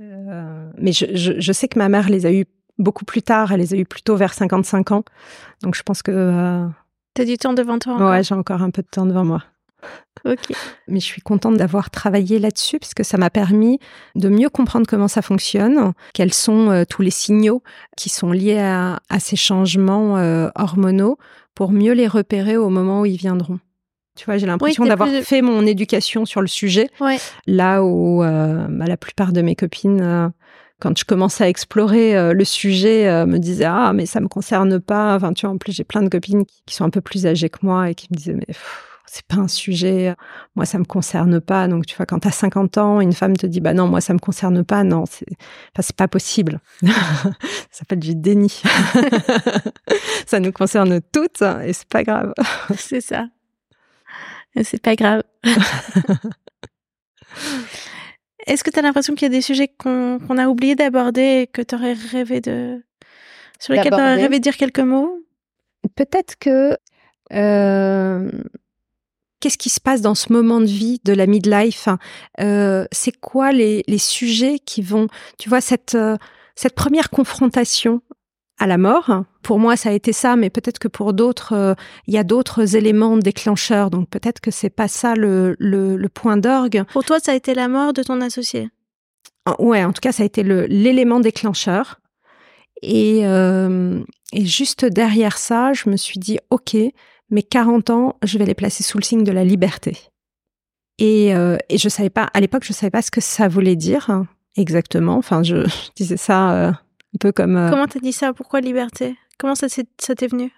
[0.00, 1.06] euh, mais je,
[1.38, 2.46] je, sais que ma mère les a eu
[2.78, 3.52] beaucoup plus tard.
[3.52, 5.04] Elle les a eu plutôt vers 55 ans,
[5.62, 6.66] donc je pense que.
[7.14, 8.10] T'as du temps devant toi encore?
[8.10, 9.44] Ouais, j'ai encore un peu de temps devant moi.
[10.24, 10.52] Ok.
[10.88, 13.78] Mais je suis contente d'avoir travaillé là-dessus parce que ça m'a permis
[14.14, 17.62] de mieux comprendre comment ça fonctionne, quels sont euh, tous les signaux
[17.96, 21.18] qui sont liés à, ces changements euh, hormonaux
[21.54, 23.58] pour mieux les repérer au moment où ils viendront.
[24.16, 26.88] Tu vois, j'ai l'impression d'avoir fait mon éducation sur le sujet.
[27.46, 30.32] Là où bah, la plupart de mes copines
[30.82, 34.26] quand je commençais à explorer euh, le sujet, euh, me disaient ah mais ça me
[34.26, 35.14] concerne pas.
[35.14, 37.48] Enfin tu vois, en plus j'ai plein de copines qui, sont un peu plus âgées
[37.48, 38.52] que moi et qui me disaient mais
[39.06, 40.14] c'est pas un sujet,
[40.54, 41.68] moi ça me concerne pas.
[41.68, 44.00] Donc tu vois, quand tu as 50 ans, une femme te dit bah non, moi
[44.00, 45.26] ça me concerne pas, non, c'est
[45.76, 46.60] enfin, pas possible.
[46.82, 46.88] ça
[47.70, 48.62] s'appelle du déni.
[50.26, 52.32] ça nous concerne toutes et c'est pas grave.
[52.76, 53.26] c'est ça.
[54.62, 55.22] C'est pas grave.
[58.46, 61.46] Est-ce que tu as l'impression qu'il y a des sujets qu'on a oublié d'aborder et
[61.46, 62.82] que tu aurais rêvé de.
[63.58, 65.18] sur lesquels tu aurais rêvé de dire quelques mots?
[65.94, 66.76] Peut-être que.
[67.32, 68.30] Euh,
[69.42, 71.88] qu'est-ce qui se passe dans ce moment de vie de la midlife
[72.40, 75.08] euh, C'est quoi les, les, sujets qui vont.
[75.36, 76.16] Tu vois, cette, euh,
[76.54, 78.00] cette première confrontation
[78.58, 79.24] à la mort.
[79.42, 81.74] Pour moi, ça a été ça, mais peut-être que pour d'autres, euh,
[82.06, 83.90] il y a d'autres éléments déclencheurs.
[83.90, 86.84] Donc peut-être que c'est pas ça le, le, point d'orgue.
[86.92, 88.70] Pour toi, ça a été la mort de ton associé?
[89.58, 91.98] Ouais, en tout cas, ça a été l'élément déclencheur.
[92.80, 94.00] Et, euh,
[94.32, 96.76] et juste derrière ça, je me suis dit, ok,
[97.32, 99.98] mes 40 ans, je vais les placer sous le signe de la liberté.
[100.98, 103.76] Et, euh, et je savais pas, à l'époque, je savais pas ce que ça voulait
[103.76, 104.26] dire hein,
[104.56, 105.16] exactement.
[105.16, 106.72] Enfin, je, je disais ça
[107.14, 107.56] un peu comme.
[107.56, 108.32] Euh, Comment t'as dit ça?
[108.32, 109.16] Pourquoi liberté?
[109.38, 110.52] Comment ça t'est venu?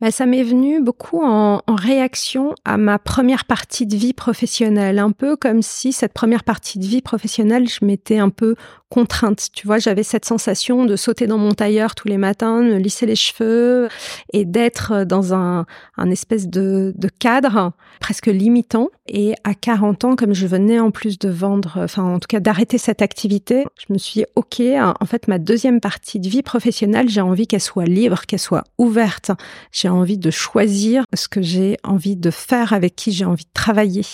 [0.00, 4.98] Bah, ça m'est venu beaucoup en, en, réaction à ma première partie de vie professionnelle,
[4.98, 8.54] un peu comme si cette première partie de vie professionnelle, je m'étais un peu
[8.90, 9.48] contrainte.
[9.54, 13.06] Tu vois, j'avais cette sensation de sauter dans mon tailleur tous les matins, de lisser
[13.06, 13.88] les cheveux
[14.32, 15.64] et d'être dans un,
[15.96, 18.88] un espèce de, de, cadre presque limitant.
[19.06, 22.40] Et à 40 ans, comme je venais en plus de vendre, enfin en tout cas
[22.40, 26.42] d'arrêter cette activité, je me suis dit, OK, en fait, ma deuxième partie de vie
[26.42, 29.30] professionnelle, j'ai envie qu'elle soit libre, qu'elle soit ouverte.
[29.70, 33.50] J'ai envie de choisir ce que j'ai envie de faire, avec qui j'ai envie de
[33.54, 34.04] travailler.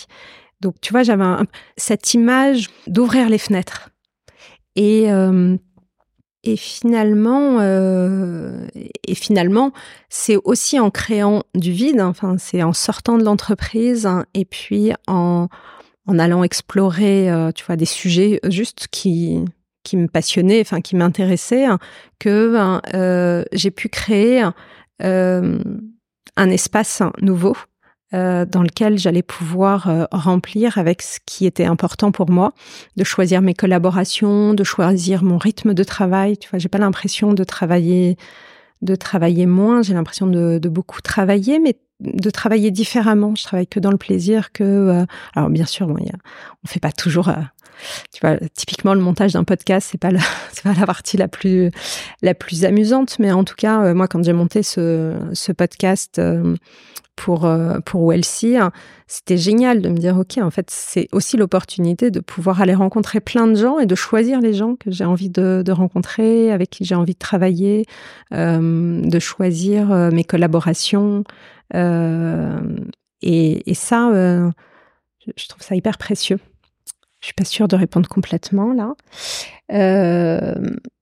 [0.61, 1.25] Donc, tu vois, j'avais
[1.77, 3.91] cette image d'ouvrir les fenêtres
[4.77, 5.57] et, euh,
[6.47, 9.73] euh, et finalement,
[10.09, 12.01] c'est aussi en créant du vide.
[12.01, 15.49] Enfin, c'est en sortant de l'entreprise et puis en,
[16.07, 19.45] allant explorer, euh, tu vois, des sujets juste qui
[19.95, 21.67] me passionnaient, enfin qui m'intéressaient,
[22.21, 22.81] que ben,
[23.53, 24.45] j'ai pu créer
[25.01, 27.57] un espace nouveau
[28.15, 32.53] euh, dans lequel j'allais pouvoir euh, remplir avec ce qui était important pour moi,
[32.97, 36.39] de choisir mes collaborations, de choisir mon rythme de travail.
[36.39, 38.17] Tu vois, j'ai pas l'impression de travailler
[38.83, 43.35] de travailler moins, j'ai l'impression de, de, beaucoup travailler, mais de travailler différemment.
[43.35, 45.05] Je travaille que dans le plaisir, que euh,
[45.35, 46.17] alors bien sûr, bon, y a,
[46.63, 47.33] on fait pas toujours.
[48.13, 50.21] tu vois, typiquement le montage d'un podcast, c'est pas la,
[50.53, 51.73] c'est pas la partie la plus
[52.23, 56.21] la plus amusante, mais en tout cas, moi, quand j'ai monté ce, ce podcast
[57.17, 58.71] pour euh, pour hein,
[59.07, 63.21] c'était génial de me dire ok en fait c'est aussi l'opportunité de pouvoir aller rencontrer
[63.21, 66.71] plein de gens et de choisir les gens que j'ai envie de, de, rencontrer, avec
[66.71, 67.87] qui j'ai envie de travailler,
[68.33, 71.25] euh, de choisir euh, mes collaborations
[71.75, 72.61] euh,
[73.23, 74.51] et, et, ça euh,
[75.37, 76.39] je trouve ça hyper précieux.
[77.21, 78.95] Je suis pas sûre de répondre complètement là.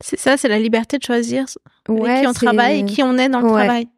[0.00, 1.44] c'est ça, c'est la liberté de choisir
[1.88, 3.88] avec qui on travaille et qui on est dans le travail.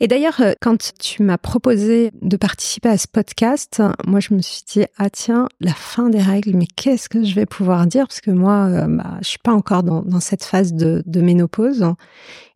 [0.00, 4.40] Et d'ailleurs, euh, quand tu m'as proposé de participer à ce podcast, moi je me
[4.40, 8.06] suis dit ah tiens la fin des règles, mais qu'est-ce que je vais pouvoir dire?
[8.06, 11.84] Parce que moi euh, bah, je suis pas encore dans, cette phase de, de, ménopause.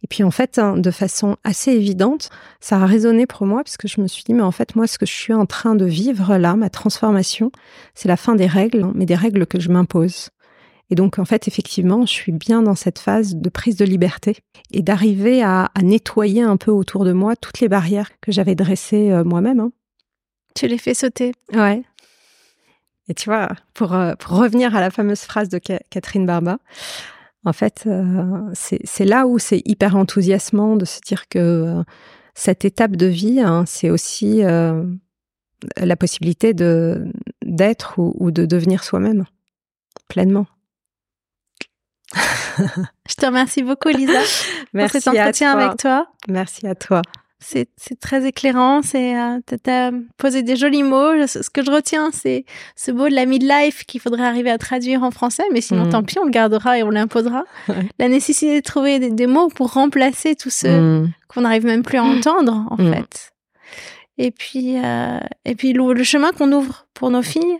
[0.02, 3.76] Et puis en fait, hein, de façon assez évidente, ça a résonné pour moi parce
[3.76, 5.74] que je me suis dit mais en fait moi ce que je suis en train
[5.74, 7.50] de vivre là, ma transformation,
[7.94, 10.30] c'est la fin des règles, hein, mais des règles que je m'impose.
[10.90, 14.36] Et donc, en fait, effectivement, je suis bien dans cette phase de prise de liberté
[14.70, 19.10] et d'arriver à, nettoyer un peu autour de moi toutes les barrières que j'avais dressées
[19.10, 19.60] euh, moi-même.
[19.60, 19.72] Hein.
[20.54, 21.32] Tu les fais sauter.
[21.52, 21.82] Ouais.
[23.08, 26.58] Et tu vois, pour, euh, pour revenir à la fameuse phrase de Catherine Barba,
[27.46, 31.82] en fait, euh, c'est là où c'est hyper enthousiasmant de se dire que
[32.34, 34.40] cette étape de vie, hein, c'est aussi
[35.76, 39.24] la possibilité d'être ou, ou de devenir soi-même
[40.08, 40.46] pleinement.
[43.08, 44.20] Je te remercie beaucoup, Lisa,
[44.72, 46.06] pour cet entretien avec toi.
[46.28, 47.02] Merci à toi.
[47.46, 48.80] C'est très éclairant.
[48.80, 51.26] C'est euh, as posé des jolis mots.
[51.26, 55.02] Ce que je retiens, c'est ce mot de la midlife qu'il faudrait arriver à traduire
[55.02, 55.90] en français, mais sinon, mm.
[55.90, 57.44] tant pis, on le gardera et on l'imposera.
[57.98, 61.12] La nécessité de trouver des, mots pour remplacer tous ceux mm.
[61.28, 62.94] qu'on n'arrive même plus à entendre, en mm.
[62.94, 63.32] fait.
[64.16, 67.58] Et puis, euh, et puis le, le chemin qu'on ouvre pour nos filles,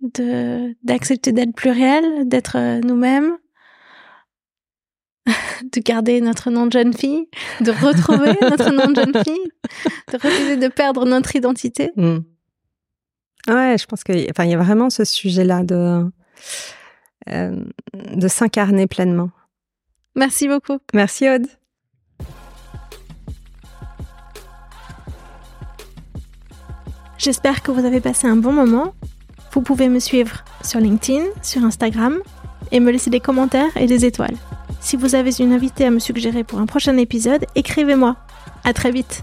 [0.00, 3.36] de d'accepter d'être plus réel, d'être euh, nous-mêmes,
[5.72, 7.28] de garder notre nom de jeune fille,
[7.60, 9.52] de retrouver notre nom de jeune fille,
[10.12, 11.90] de refuser de perdre notre identité.
[11.96, 12.18] Mm.
[13.48, 16.10] Ouais, je pense qu'il enfin, y a vraiment ce sujet-là de,
[17.28, 17.64] euh,
[18.14, 19.30] de s'incarner pleinement.
[20.14, 20.78] Merci beaucoup.
[20.94, 21.46] Merci Aude.
[27.18, 28.94] J'espère que vous avez passé un bon moment.
[29.52, 32.18] Vous pouvez me suivre sur LinkedIn, sur Instagram
[32.70, 34.36] et me laisser des commentaires et des étoiles.
[34.84, 38.16] Si vous avez une invitée à me suggérer pour un prochain épisode, écrivez-moi.
[38.64, 39.22] À très vite.